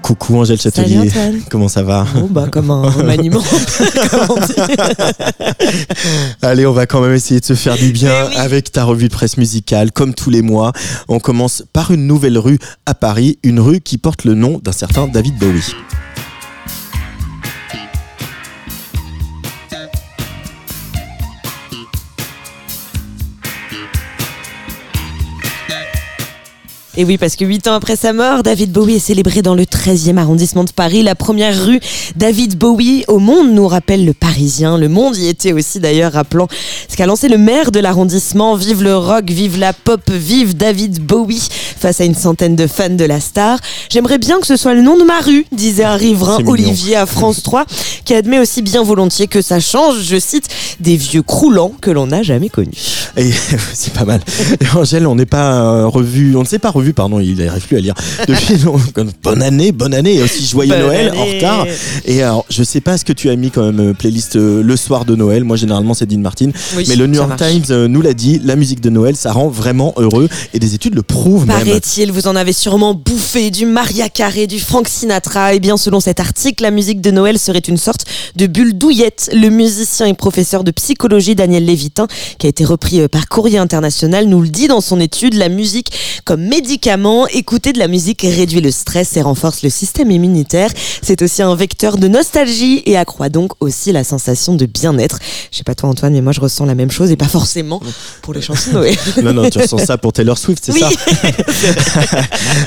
Coucou 0.00 0.38
Angèle 0.38 0.58
Salut 0.58 0.88
Châtelier, 0.88 1.10
Antoine. 1.10 1.40
comment 1.50 1.68
ça 1.68 1.82
va 1.82 2.06
Bon 2.14 2.28
bah 2.30 2.48
comme 2.50 2.70
un 2.70 2.88
remaniement. 2.88 3.42
Allez, 6.40 6.64
on 6.64 6.72
va 6.72 6.86
quand 6.86 7.02
même 7.02 7.12
essayer 7.12 7.40
de 7.40 7.44
se 7.44 7.52
faire 7.52 7.76
du 7.76 7.92
bien 7.92 8.28
Mais 8.30 8.36
oui. 8.36 8.36
avec 8.36 8.72
ta 8.72 8.84
revue 8.84 9.08
de 9.08 9.12
presse 9.12 9.36
musicale, 9.36 9.92
comme 9.92 10.14
tous 10.14 10.30
les 10.30 10.40
mois. 10.40 10.72
On 11.08 11.20
commence 11.20 11.62
par 11.74 11.90
une 11.90 12.06
nouvelle 12.06 12.38
rue 12.38 12.58
à 12.86 12.94
Paris, 12.94 13.38
une 13.42 13.60
rue 13.60 13.80
qui 13.80 13.98
porte 13.98 14.24
le 14.24 14.32
nom 14.32 14.62
d'un 14.64 14.72
certain 14.72 15.08
David 15.08 15.38
Bowie. 15.38 15.74
Et 26.96 27.04
oui, 27.04 27.16
parce 27.16 27.36
que 27.36 27.46
huit 27.46 27.66
ans 27.68 27.72
après 27.72 27.96
sa 27.96 28.12
mort, 28.12 28.42
David 28.42 28.70
Bowie 28.70 28.96
est 28.96 28.98
célébré 28.98 29.40
dans 29.40 29.54
le 29.54 29.64
13e 29.64 30.18
arrondissement 30.18 30.62
de 30.62 30.72
Paris. 30.72 31.02
La 31.02 31.14
première 31.14 31.64
rue 31.64 31.80
David 32.16 32.58
Bowie 32.58 33.04
au 33.08 33.18
monde 33.18 33.50
nous 33.52 33.66
rappelle 33.66 34.04
le 34.04 34.12
Parisien. 34.12 34.76
Le 34.76 34.90
monde 34.90 35.16
y 35.16 35.26
était 35.28 35.54
aussi 35.54 35.80
d'ailleurs, 35.80 36.12
rappelant 36.12 36.48
ce 36.88 36.96
qu'a 36.96 37.06
lancé 37.06 37.28
le 37.28 37.38
maire 37.38 37.72
de 37.72 37.80
l'arrondissement. 37.80 38.56
Vive 38.56 38.82
le 38.82 38.94
rock, 38.94 39.30
vive 39.30 39.58
la 39.58 39.72
pop, 39.72 40.02
vive 40.10 40.54
David 40.54 41.00
Bowie 41.00 41.48
face 41.78 42.02
à 42.02 42.04
une 42.04 42.14
centaine 42.14 42.56
de 42.56 42.66
fans 42.66 42.90
de 42.90 43.04
la 43.04 43.20
star. 43.20 43.58
J'aimerais 43.88 44.18
bien 44.18 44.38
que 44.38 44.46
ce 44.46 44.56
soit 44.56 44.74
le 44.74 44.82
nom 44.82 44.98
de 44.98 45.04
ma 45.04 45.20
rue, 45.20 45.46
disait 45.50 45.84
un 45.84 45.96
riverain. 45.96 46.38
Olivier 46.46 46.96
à 46.96 47.06
France 47.06 47.42
3, 47.42 47.64
qui 48.04 48.14
admet 48.14 48.38
aussi 48.38 48.60
bien 48.60 48.82
volontiers 48.82 49.28
que 49.28 49.40
ça 49.40 49.60
change, 49.60 50.02
je 50.02 50.18
cite, 50.18 50.48
des 50.80 50.96
vieux 50.96 51.22
croulants 51.22 51.72
que 51.80 51.90
l'on 51.90 52.08
n'a 52.08 52.22
jamais 52.22 52.50
connus. 52.50 53.08
Et 53.16 53.30
c'est 53.72 53.92
pas 53.92 54.04
mal. 54.04 54.20
Et 54.60 54.76
Angèle, 54.76 55.06
on 55.06 55.14
n'est 55.14 55.26
pas 55.26 55.54
euh, 55.54 55.86
revu, 55.86 56.36
on 56.36 56.40
ne 56.40 56.46
s'est 56.46 56.58
pas 56.58 56.70
revu, 56.70 56.81
pardon, 56.92 57.20
il 57.20 57.36
n'arrive 57.36 57.66
plus 57.66 57.76
à 57.76 57.80
lire. 57.80 57.94
Bonne 59.22 59.42
année, 59.42 59.72
bonne 59.72 59.94
année, 59.94 60.16
et 60.16 60.22
aussi 60.22 60.44
joyeux 60.44 60.72
Bonne 60.72 60.82
Noël 60.82 61.12
en 61.16 61.24
retard. 61.24 61.66
Et 62.04 62.22
alors, 62.22 62.44
je 62.48 62.62
sais 62.62 62.80
pas 62.80 62.98
ce 62.98 63.04
que 63.04 63.12
tu 63.12 63.30
as 63.30 63.36
mis 63.36 63.50
quand 63.50 63.64
même 63.64 63.80
euh, 63.80 63.94
playlist 63.94 64.36
euh, 64.36 64.62
le 64.62 64.76
soir 64.76 65.04
de 65.04 65.14
Noël. 65.14 65.44
Moi, 65.44 65.56
généralement, 65.56 65.94
c'est 65.94 66.06
Dean 66.06 66.18
Martin. 66.18 66.50
Oui, 66.76 66.84
Mais 66.88 66.96
le 66.96 67.06
New 67.06 67.14
York. 67.14 67.36
Times 67.36 67.62
euh, 67.70 67.88
nous 67.88 68.02
l'a 68.02 68.14
dit, 68.14 68.40
la 68.44 68.56
musique 68.56 68.80
de 68.80 68.90
Noël, 68.90 69.16
ça 69.16 69.32
rend 69.32 69.48
vraiment 69.48 69.94
heureux. 69.96 70.28
Et 70.54 70.58
des 70.58 70.74
études 70.74 70.94
le 70.94 71.02
prouvent 71.02 71.46
même. 71.46 71.58
Paraît-il, 71.58 72.12
vous 72.12 72.26
en 72.26 72.36
avez 72.36 72.52
sûrement 72.52 72.94
bouffé 72.94 73.50
du 73.50 73.66
Maria 73.66 74.08
Carey, 74.08 74.46
du 74.46 74.58
Frank 74.58 74.88
Sinatra. 74.88 75.54
Et 75.54 75.60
bien, 75.60 75.76
selon 75.76 76.00
cet 76.00 76.20
article, 76.20 76.62
la 76.62 76.70
musique 76.70 77.00
de 77.00 77.10
Noël 77.10 77.38
serait 77.38 77.58
une 77.60 77.76
sorte 77.76 78.04
de 78.36 78.46
bulle 78.46 78.76
douillette. 78.76 79.30
Le 79.32 79.48
musicien 79.48 80.06
et 80.06 80.14
professeur 80.14 80.64
de 80.64 80.70
psychologie 80.70 81.34
Daniel 81.34 81.64
Lévitin, 81.64 82.06
qui 82.38 82.46
a 82.46 82.48
été 82.50 82.64
repris 82.64 83.06
par 83.08 83.28
Courrier 83.28 83.58
International, 83.58 84.26
nous 84.26 84.42
le 84.42 84.48
dit 84.48 84.68
dans 84.68 84.80
son 84.80 85.00
étude. 85.00 85.34
La 85.34 85.48
musique 85.48 85.92
comme 86.24 86.42
médicament, 86.72 87.26
écouter 87.26 87.74
de 87.74 87.78
la 87.78 87.86
musique 87.86 88.22
réduit 88.22 88.62
le 88.62 88.70
stress 88.70 89.18
et 89.18 89.20
renforce 89.20 89.62
le 89.62 89.68
système 89.68 90.10
immunitaire. 90.10 90.70
C'est 91.02 91.20
aussi 91.20 91.42
un 91.42 91.54
vecteur 91.54 91.98
de 91.98 92.08
nostalgie 92.08 92.82
et 92.86 92.96
accroît 92.96 93.28
donc 93.28 93.52
aussi 93.60 93.92
la 93.92 94.04
sensation 94.04 94.54
de 94.54 94.64
bien-être. 94.64 95.18
Je 95.50 95.58
sais 95.58 95.64
pas 95.64 95.74
toi 95.74 95.90
Antoine, 95.90 96.14
mais 96.14 96.22
moi 96.22 96.32
je 96.32 96.40
ressens 96.40 96.64
la 96.64 96.74
même 96.74 96.90
chose 96.90 97.10
et 97.10 97.16
pas 97.16 97.28
forcément 97.28 97.82
pour 98.22 98.32
les 98.32 98.40
chansons 98.40 98.72
Noël. 98.72 98.96
Non, 99.22 99.34
non, 99.34 99.50
tu 99.50 99.58
ressens 99.58 99.84
ça 99.84 99.98
pour 99.98 100.14
Taylor 100.14 100.38
Swift, 100.38 100.62
c'est 100.64 100.72
Oui. 100.72 100.80
ça 100.80 102.20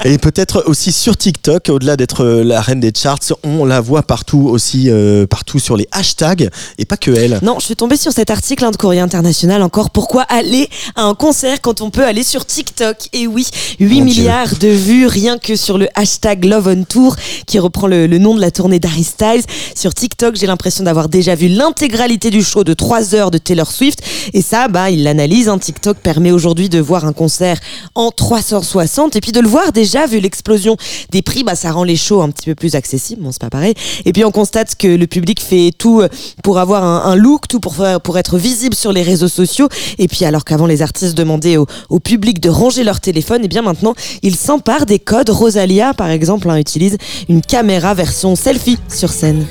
Et 0.05 0.19
peut-être 0.19 0.63
aussi 0.67 0.91
sur 0.91 1.17
TikTok, 1.17 1.69
au-delà 1.69 1.97
d'être 1.97 2.23
euh, 2.23 2.43
la 2.43 2.61
reine 2.61 2.79
des 2.79 2.91
charts, 2.95 3.17
on 3.43 3.65
la 3.65 3.81
voit 3.81 4.03
partout 4.03 4.47
aussi, 4.47 4.91
euh, 4.91 5.25
partout 5.25 5.57
sur 5.57 5.77
les 5.77 5.87
hashtags, 5.91 6.51
et 6.77 6.85
pas 6.85 6.97
que 6.97 7.09
elle. 7.09 7.39
Non, 7.41 7.57
je 7.59 7.65
suis 7.65 7.75
tombée 7.75 7.97
sur 7.97 8.11
cet 8.11 8.29
article 8.29 8.65
hein, 8.65 8.71
de 8.71 8.77
Courrier 8.77 9.01
International 9.01 9.63
encore. 9.63 9.89
Pourquoi 9.89 10.21
aller 10.23 10.69
à 10.95 11.03
un 11.03 11.15
concert 11.15 11.59
quand 11.61 11.81
on 11.81 11.89
peut 11.89 12.05
aller 12.05 12.23
sur 12.23 12.45
TikTok? 12.45 13.09
Et 13.13 13.25
oui, 13.25 13.47
8 13.79 13.94
Mon 13.99 14.05
Dieu. 14.05 14.23
milliards 14.23 14.55
de 14.59 14.67
vues 14.67 15.07
rien 15.07 15.37
que 15.37 15.55
sur 15.55 15.77
le 15.77 15.87
hashtag 15.95 16.45
Love 16.45 16.67
on 16.67 16.83
Tour 16.83 17.15
qui 17.45 17.59
reprend 17.59 17.87
le, 17.87 18.07
le 18.07 18.17
nom 18.17 18.35
de 18.35 18.41
la 18.41 18.51
tournée 18.51 18.79
d'Harry 18.79 19.03
Styles. 19.03 19.43
Sur 19.75 19.93
TikTok, 19.93 20.35
j'ai 20.35 20.47
l'impression 20.47 20.83
d'avoir 20.83 21.09
déjà 21.09 21.35
vu 21.35 21.47
l'intégralité 21.47 22.29
du 22.29 22.43
show 22.43 22.63
de 22.63 22.73
3 22.73 23.15
heures 23.15 23.31
de 23.31 23.37
Taylor 23.37 23.71
Swift. 23.71 23.99
Et 24.33 24.41
ça, 24.41 24.67
bah, 24.67 24.89
il 24.89 25.03
l'analyse. 25.03 25.47
hein. 25.49 25.57
TikTok 25.57 25.97
permet 25.97 26.31
aujourd'hui 26.31 26.69
de 26.69 26.79
voir 26.79 27.05
un 27.05 27.13
concert 27.13 27.59
en 27.93 28.11
360 28.11 29.15
et 29.15 29.21
puis 29.21 29.31
de 29.31 29.39
le 29.39 29.47
voir 29.47 29.71
déjà 29.71 30.07
vu 30.07 30.19
l'explosion 30.19 30.77
des 31.11 31.21
prix, 31.21 31.43
bah, 31.43 31.55
ça 31.55 31.71
rend 31.71 31.83
les 31.83 31.95
shows 31.95 32.21
un 32.21 32.29
petit 32.31 32.45
peu 32.45 32.55
plus 32.55 32.75
accessibles. 32.75 33.21
Bon, 33.21 33.31
c'est 33.31 33.41
pas 33.41 33.49
pareil. 33.49 33.73
Et 34.05 34.13
puis 34.13 34.25
on 34.25 34.31
constate 34.31 34.75
que 34.75 34.87
le 34.87 35.07
public 35.07 35.39
fait 35.41 35.71
tout 35.77 36.01
euh, 36.01 36.09
pour 36.43 36.59
avoir 36.59 36.83
un, 36.83 37.11
un 37.11 37.15
look, 37.15 37.47
tout 37.47 37.59
pour 37.59 37.75
faire, 37.75 38.01
pour 38.01 38.17
être 38.17 38.37
visible 38.37 38.75
sur 38.75 38.91
les 38.91 39.03
réseaux 39.03 39.27
sociaux. 39.27 39.69
Et 39.99 40.07
puis 40.07 40.25
alors 40.25 40.43
qu'avant 40.45 40.65
les 40.65 40.81
artistes 40.81 41.15
demandaient 41.15 41.57
au, 41.57 41.67
au 41.89 41.99
public 41.99 42.39
de 42.39 42.49
ranger 42.49 42.83
leur 42.83 42.99
téléphone, 42.99 43.43
et 43.45 43.47
bien 43.47 43.61
maintenant 43.61 43.84
ils 44.21 44.35
s'emparent 44.35 44.85
des 44.85 44.99
codes. 44.99 45.29
Rosalia, 45.29 45.93
par 45.93 46.09
exemple, 46.09 46.49
hein, 46.49 46.57
utilise 46.57 46.97
une 47.29 47.41
caméra 47.41 47.93
version 47.93 48.35
selfie 48.35 48.79
sur 48.89 49.11
scène. 49.11 49.45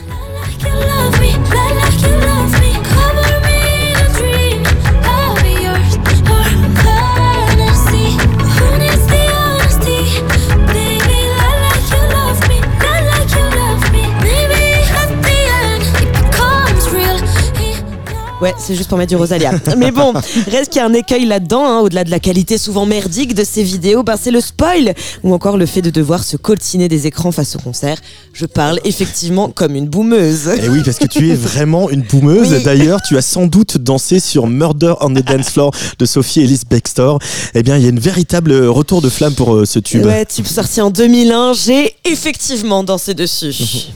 Ouais, 18.44 18.54
c'est 18.58 18.74
juste 18.74 18.90
pour 18.90 18.98
mettre 18.98 19.08
du 19.08 19.16
Rosalia. 19.16 19.52
Mais 19.78 19.90
bon, 19.90 20.12
reste 20.50 20.70
qu'il 20.70 20.76
y 20.76 20.82
a 20.82 20.84
un 20.84 20.92
écueil 20.92 21.24
là-dedans, 21.24 21.64
hein, 21.64 21.80
au-delà 21.80 22.04
de 22.04 22.10
la 22.10 22.20
qualité 22.20 22.58
souvent 22.58 22.84
merdique 22.84 23.34
de 23.34 23.42
ces 23.42 23.62
vidéos, 23.62 24.02
ben 24.02 24.16
c'est 24.20 24.30
le 24.30 24.42
spoil 24.42 24.92
ou 25.22 25.32
encore 25.32 25.56
le 25.56 25.64
fait 25.64 25.80
de 25.80 25.88
devoir 25.88 26.22
se 26.22 26.36
coltiner 26.36 26.86
des 26.88 27.06
écrans 27.06 27.32
face 27.32 27.56
au 27.56 27.58
concert. 27.58 27.96
Je 28.34 28.44
parle 28.44 28.80
effectivement 28.84 29.48
comme 29.48 29.74
une 29.74 29.88
boumeuse. 29.88 30.48
Et 30.62 30.68
oui, 30.68 30.82
parce 30.84 30.98
que 30.98 31.06
tu 31.06 31.30
es 31.30 31.34
vraiment 31.34 31.88
une 31.88 32.02
boumeuse. 32.02 32.52
Oui. 32.52 32.62
D'ailleurs, 32.62 33.00
tu 33.00 33.16
as 33.16 33.22
sans 33.22 33.46
doute 33.46 33.78
dansé 33.78 34.20
sur 34.20 34.46
Murder 34.46 34.92
on 35.00 35.14
the 35.14 35.24
Dance 35.24 35.48
Floor 35.48 35.70
de 35.98 36.04
Sophie 36.04 36.40
Ellis 36.40 36.64
Bextor. 36.68 37.20
Eh 37.54 37.62
bien, 37.62 37.78
il 37.78 37.82
y 37.82 37.86
a 37.86 37.88
une 37.88 37.98
véritable 37.98 38.52
retour 38.66 39.00
de 39.00 39.08
flamme 39.08 39.32
pour 39.32 39.54
euh, 39.54 39.64
ce 39.64 39.78
tube. 39.78 40.04
Ouais, 40.04 40.26
tube 40.26 40.44
sorti 40.44 40.82
en 40.82 40.90
2001, 40.90 41.54
j'ai 41.54 41.96
effectivement 42.04 42.84
dansé 42.84 43.14
dessus. 43.14 43.88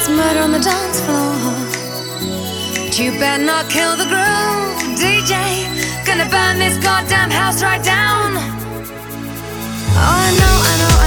It's 0.00 0.08
murder 0.08 0.42
on 0.42 0.52
the 0.52 0.60
dance 0.60 1.00
floor. 1.00 1.34
But 2.86 2.96
you 3.00 3.10
better 3.18 3.42
not 3.42 3.68
kill 3.68 3.96
the 3.96 4.06
groove, 4.06 4.78
DJ. 4.94 5.34
Gonna 6.06 6.30
burn 6.30 6.60
this 6.60 6.78
goddamn 6.78 7.32
house 7.32 7.64
right 7.64 7.82
down. 7.82 8.30
Oh, 9.98 10.22
I 10.22 10.30
know, 10.38 10.56
I 10.70 10.74
know, 10.80 10.97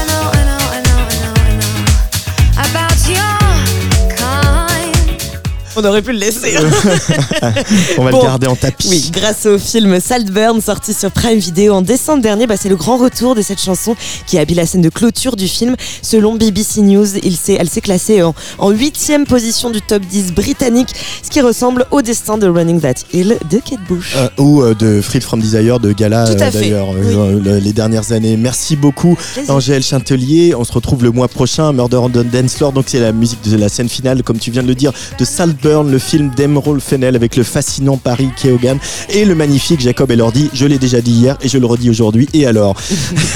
On 5.75 5.83
aurait 5.85 6.01
pu 6.01 6.11
le 6.11 6.17
laisser. 6.19 6.55
On 7.97 8.03
va 8.03 8.11
Bon. 8.11 8.17
le 8.19 8.23
garder 8.23 8.47
en 8.47 8.55
tapis. 8.55 8.87
Oui, 8.89 9.09
grâce 9.13 9.45
au 9.45 9.57
film 9.57 9.99
Saltburn 9.99 10.59
sorti 10.61 10.93
sur 10.93 11.11
Prime 11.11 11.39
Video 11.39 11.73
en 11.73 11.81
décembre 11.81 12.21
dernier, 12.21 12.45
bah, 12.47 12.55
c'est 12.59 12.67
le 12.69 12.75
grand 12.75 12.97
retour 12.97 13.35
de 13.35 13.41
cette 13.41 13.61
chanson 13.61 13.95
qui 14.27 14.37
habille 14.37 14.57
la 14.57 14.65
scène 14.65 14.81
de 14.81 14.89
clôture 14.89 15.35
du 15.35 15.47
film. 15.47 15.75
Selon 16.01 16.35
BBC 16.35 16.81
News, 16.81 17.07
il 17.23 17.37
s'est- 17.37 17.55
elle 17.59 17.69
s'est 17.69 17.79
classée 17.81 18.21
en, 18.21 18.33
huitième 18.69 19.25
position 19.25 19.69
du 19.69 19.81
top 19.81 20.03
10 20.03 20.33
britannique, 20.33 20.89
ce 21.23 21.29
qui 21.29 21.39
ressemble 21.41 21.85
au 21.91 22.01
destin 22.01 22.37
de 22.37 22.47
Running 22.47 22.81
That 22.81 23.05
Hill 23.13 23.37
de 23.49 23.57
Kate 23.59 23.79
Bush. 23.87 24.13
Euh, 24.17 24.27
ou 24.37 24.61
euh, 24.61 24.73
de 24.73 25.01
Freed 25.01 25.23
from 25.23 25.39
Desire 25.39 25.79
de 25.79 25.93
Gala 25.93 26.25
euh, 26.27 26.35
d'ailleurs 26.35 26.89
oui. 26.89 27.61
les 27.61 27.73
dernières 27.73 28.11
années. 28.11 28.35
Merci 28.37 28.75
beaucoup 28.75 29.17
Plaisir. 29.33 29.53
Angèle 29.53 29.83
Chintelier. 29.83 30.53
On 30.55 30.63
se 30.63 30.73
retrouve 30.73 31.03
le 31.03 31.11
mois 31.11 31.27
prochain 31.27 31.71
Murder 31.71 31.97
on 31.97 32.09
the 32.09 32.25
Dance 32.25 32.55
Floor 32.55 32.71
donc 32.73 32.85
c'est 32.87 32.99
la 32.99 33.11
musique 33.11 33.41
de 33.47 33.55
la 33.55 33.69
scène 33.69 33.89
finale 33.89 34.23
comme 34.23 34.37
tu 34.39 34.51
viens 34.51 34.63
de 34.63 34.67
le 34.67 34.75
dire 34.75 34.91
de 35.17 35.23
Saltburn 35.25 35.60
Burn, 35.61 35.91
le 35.91 35.99
film 35.99 36.31
d'Emerald 36.35 36.81
Fennel 36.81 37.15
avec 37.15 37.35
le 37.35 37.43
fascinant 37.43 37.97
Paris 37.97 38.29
Keoghan 38.41 38.77
et 39.09 39.25
le 39.25 39.35
magnifique 39.35 39.79
Jacob 39.79 40.11
Elordi. 40.11 40.49
Je 40.53 40.65
l'ai 40.65 40.77
déjà 40.77 41.01
dit 41.01 41.11
hier 41.11 41.37
et 41.41 41.47
je 41.47 41.57
le 41.57 41.65
redis 41.65 41.89
aujourd'hui. 41.89 42.27
Et 42.33 42.45
alors 42.45 42.75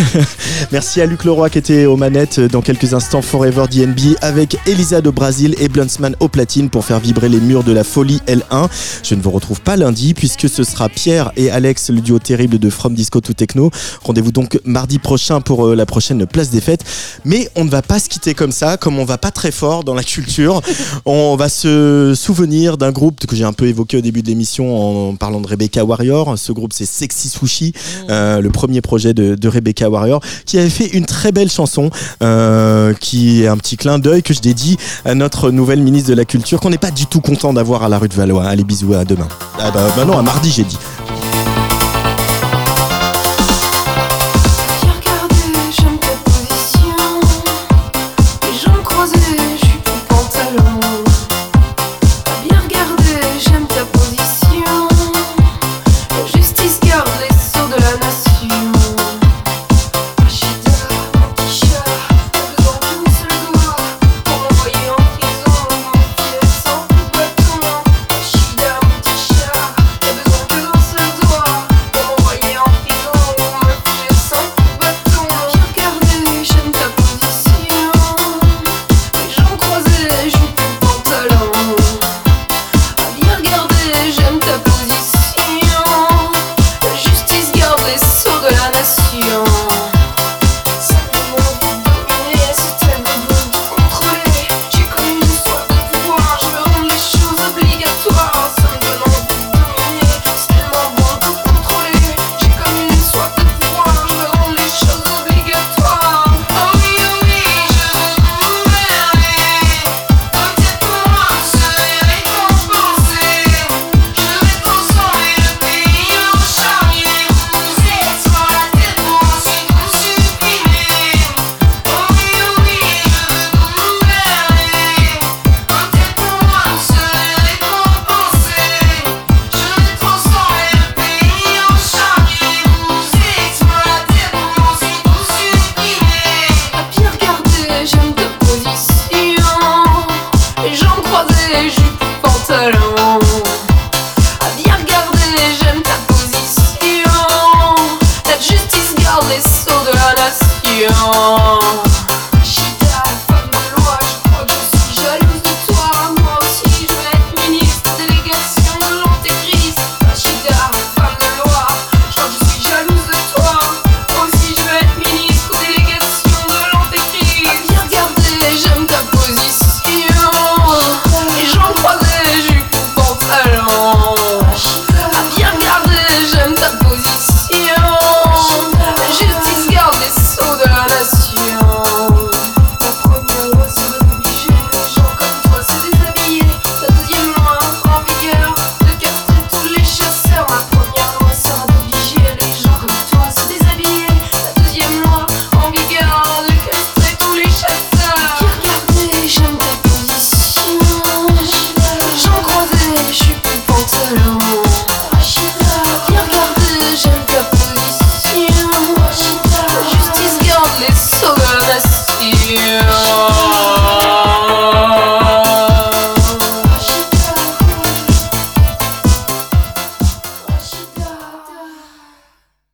Merci 0.71 1.01
à 1.01 1.05
Luc 1.05 1.23
Leroy 1.23 1.49
qui 1.49 1.57
était 1.57 1.85
aux 1.85 1.97
manettes 1.97 2.39
dans 2.39 2.61
quelques 2.61 2.93
instants 2.93 3.21
Forever 3.21 3.65
DNB 3.69 4.17
avec 4.21 4.57
Elisa 4.65 5.01
de 5.01 5.09
Brasil 5.09 5.55
et 5.59 5.69
Bluntsman 5.69 6.15
au 6.19 6.27
platine 6.27 6.69
pour 6.69 6.85
faire 6.85 6.99
vibrer 6.99 7.29
les 7.29 7.39
murs 7.39 7.63
de 7.63 7.71
la 7.71 7.83
folie 7.83 8.21
L1. 8.27 8.69
Je 9.03 9.15
ne 9.15 9.21
vous 9.21 9.31
retrouve 9.31 9.61
pas 9.61 9.75
lundi 9.75 10.13
puisque 10.13 10.49
ce 10.49 10.63
sera 10.63 10.89
Pierre 10.89 11.31
et 11.35 11.51
Alex, 11.51 11.89
le 11.89 12.01
duo 12.01 12.19
terrible 12.19 12.59
de 12.59 12.69
From 12.69 12.95
Disco 12.95 13.21
to 13.21 13.33
Techno. 13.33 13.71
Rendez-vous 14.03 14.31
donc 14.31 14.59
mardi 14.65 14.99
prochain 14.99 15.41
pour 15.41 15.67
euh, 15.67 15.75
la 15.75 15.85
prochaine 15.85 16.25
place 16.25 16.49
des 16.49 16.61
fêtes. 16.61 16.83
Mais 17.23 17.49
on 17.55 17.65
ne 17.65 17.69
va 17.69 17.81
pas 17.81 17.99
se 17.99 18.09
quitter 18.09 18.33
comme 18.33 18.51
ça, 18.51 18.77
comme 18.77 18.99
on 18.99 19.05
va 19.05 19.17
pas 19.17 19.31
très 19.31 19.51
fort 19.51 19.83
dans 19.83 19.93
la 19.93 20.03
culture. 20.03 20.61
On 21.05 21.35
va 21.35 21.49
se 21.49 22.14
souvenir 22.15 22.77
d'un 22.77 22.91
groupe 22.91 23.25
que 23.25 23.35
j'ai 23.35 23.43
un 23.43 23.53
peu 23.53 23.67
évoqué 23.67 23.97
au 23.97 24.01
début 24.01 24.21
de 24.21 24.27
l'émission 24.27 25.09
en 25.09 25.15
parlant 25.15 25.41
de 25.41 25.47
Rebecca 25.47 25.83
Warrior. 25.83 26.37
Ce 26.37 26.51
groupe 26.51 26.73
c'est 26.73 26.85
Sexy 26.85 27.29
Sushi, 27.29 27.73
euh, 28.09 28.41
le 28.41 28.49
premier 28.49 28.81
projet 28.81 29.13
de, 29.13 29.35
de 29.35 29.47
Rebecca 29.47 29.89
Warrior, 29.89 30.21
qui 30.45 30.57
avait 30.57 30.69
fait 30.69 30.87
une 30.87 31.05
très 31.05 31.31
belle 31.31 31.49
chanson 31.49 31.89
euh, 32.23 32.93
qui 32.93 33.43
est 33.43 33.47
un 33.47 33.57
petit 33.57 33.77
clin 33.77 33.99
d'œil 33.99 34.23
que 34.23 34.33
je 34.33 34.41
dédie 34.41 34.77
à 35.03 35.15
notre 35.15 35.51
nouvelle 35.51 35.81
ministre 35.81 36.09
de 36.09 36.15
la 36.15 36.25
Culture 36.25 36.59
qu'on 36.59 36.69
n'est 36.69 36.77
pas 36.77 36.91
du 36.91 37.05
tout 37.05 37.21
content 37.21 37.53
d'avoir 37.53 37.83
à 37.83 37.89
la 37.89 37.97
rue 37.97 38.09
de 38.09 38.13
Valois. 38.15 38.45
Allez 38.45 38.63
bisous 38.63 38.93
à 38.93 39.05
demain. 39.05 39.27
Ah 39.59 39.71
bah, 39.71 39.87
bah 39.95 40.05
non, 40.05 40.17
à 40.17 40.21
mardi 40.21 40.51
j'ai 40.51 40.63
dit. 40.63 40.77